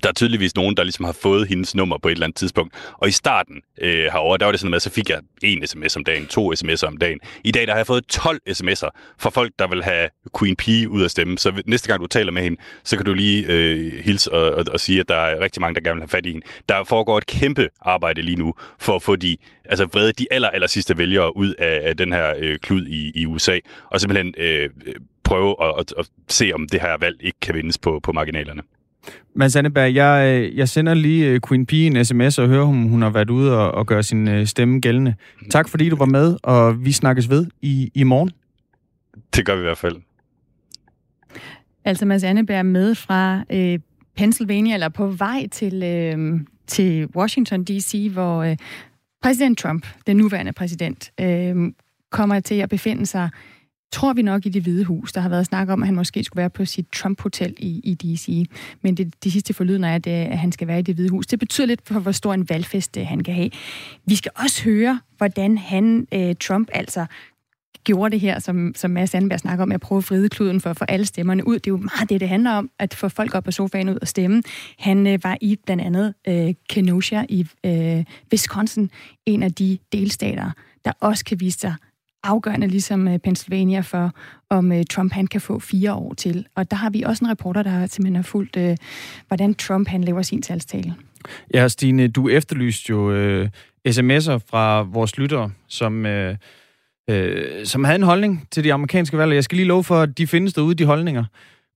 [0.04, 2.74] der er tydeligvis nogen, der ligesom har fået hendes nummer på et eller andet tidspunkt.
[2.98, 5.96] Og i starten øh, herovre, der var det sådan, at så fik jeg en sms
[5.96, 7.20] om dagen, to sms'er om dagen.
[7.44, 8.90] I dag der har jeg fået 12 sms'er
[9.20, 11.38] fra folk, der vil have Queen P ud at stemme.
[11.38, 14.66] Så næste gang du taler med hende, så kan du lige øh, hilse og, og,
[14.72, 16.46] og sige, at der er rigtig mange, der gerne vil have fat i hende.
[16.70, 20.50] Der foregår et kæmpe arbejde lige nu for at få de altså vrede de aller,
[20.50, 23.60] aller sidste vælgere ud af, af den her øh, klud i, i USA,
[23.92, 24.70] og simpelthen øh,
[25.24, 28.62] prøve at, at, at se, om det her valg ikke kan vindes på, på marginalerne.
[29.36, 32.84] Mads Anneberg, jeg, øh, jeg sender lige øh, Queen P en sms og hører, om
[32.84, 35.16] hun har været ude og, og gøre sin øh, stemme gældende.
[35.50, 38.32] Tak fordi du var med, og vi snakkes ved i, i morgen.
[39.36, 39.96] Det gør vi i hvert fald.
[41.86, 43.80] Altså Mads Anneberg med fra øh,
[44.18, 48.58] Pennsylvania, eller på vej til, øh, til Washington D.C., hvor øh,
[49.22, 51.56] præsident Trump, den nuværende præsident, øh,
[52.12, 53.30] kommer til at befinde sig
[53.92, 55.12] tror vi nok i det hvide hus.
[55.12, 57.94] Der har været snak om, at han måske skulle være på sit Trump-hotel i, i
[57.94, 58.50] D.C.
[58.82, 61.10] Men det, de sidste forlydende er, at, øh, at han skal være i det hvide
[61.10, 61.28] hus.
[61.28, 63.50] Det betyder lidt for, hvor stor en valgfest øh, han kan have.
[64.06, 67.06] Vi skal også høre, hvordan han, øh, Trump, altså
[67.84, 70.70] gjorde det her, som, som Mads Sandberg snakker om, at prøve at fride kluden for
[70.70, 71.56] at få alle stemmerne ud.
[71.56, 73.98] Det er jo meget det, det handler om, at få folk op på sofaen ud
[74.02, 74.44] og stemme.
[74.80, 78.92] Han øh, var i blandt andet øh, Kenosha i øh, Wisconsin,
[79.26, 80.52] en af de delstater,
[80.86, 81.76] der også kan vise sig
[82.26, 84.12] afgørende, ligesom øh, Pennsylvania, for
[84.50, 86.46] om øh, Trump han kan få fire år til.
[86.56, 88.78] Og der har vi også en reporter, der simpelthen har fulgt, øh,
[89.28, 90.96] hvordan Trump han laver sin talstale.
[91.54, 93.50] Ja, Stine, du efterlyste jo øh,
[93.88, 96.06] sms'er fra vores lyttere, som...
[96.06, 96.36] Øh,
[97.10, 100.18] øh, som havde en holdning til de amerikanske valg, jeg skal lige love for, at
[100.18, 101.24] de findes derude, de holdninger.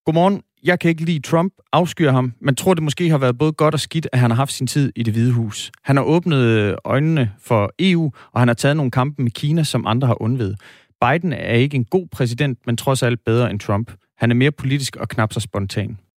[0.06, 3.52] Godmorgen, jeg kan ikke lide Trump, afskyer ham, men tror det måske har været både
[3.52, 5.72] godt og skidt, at han har haft sin tid i det hvide hus.
[5.84, 9.88] Han har åbnet øjnene for EU, og han har taget nogle kampe med Kina, som
[9.88, 10.60] andre har undvedet.
[11.02, 13.92] Biden er ikke en god præsident, men trods alt bedre end Trump.
[14.18, 16.00] Han er mere politisk og knap så spontan.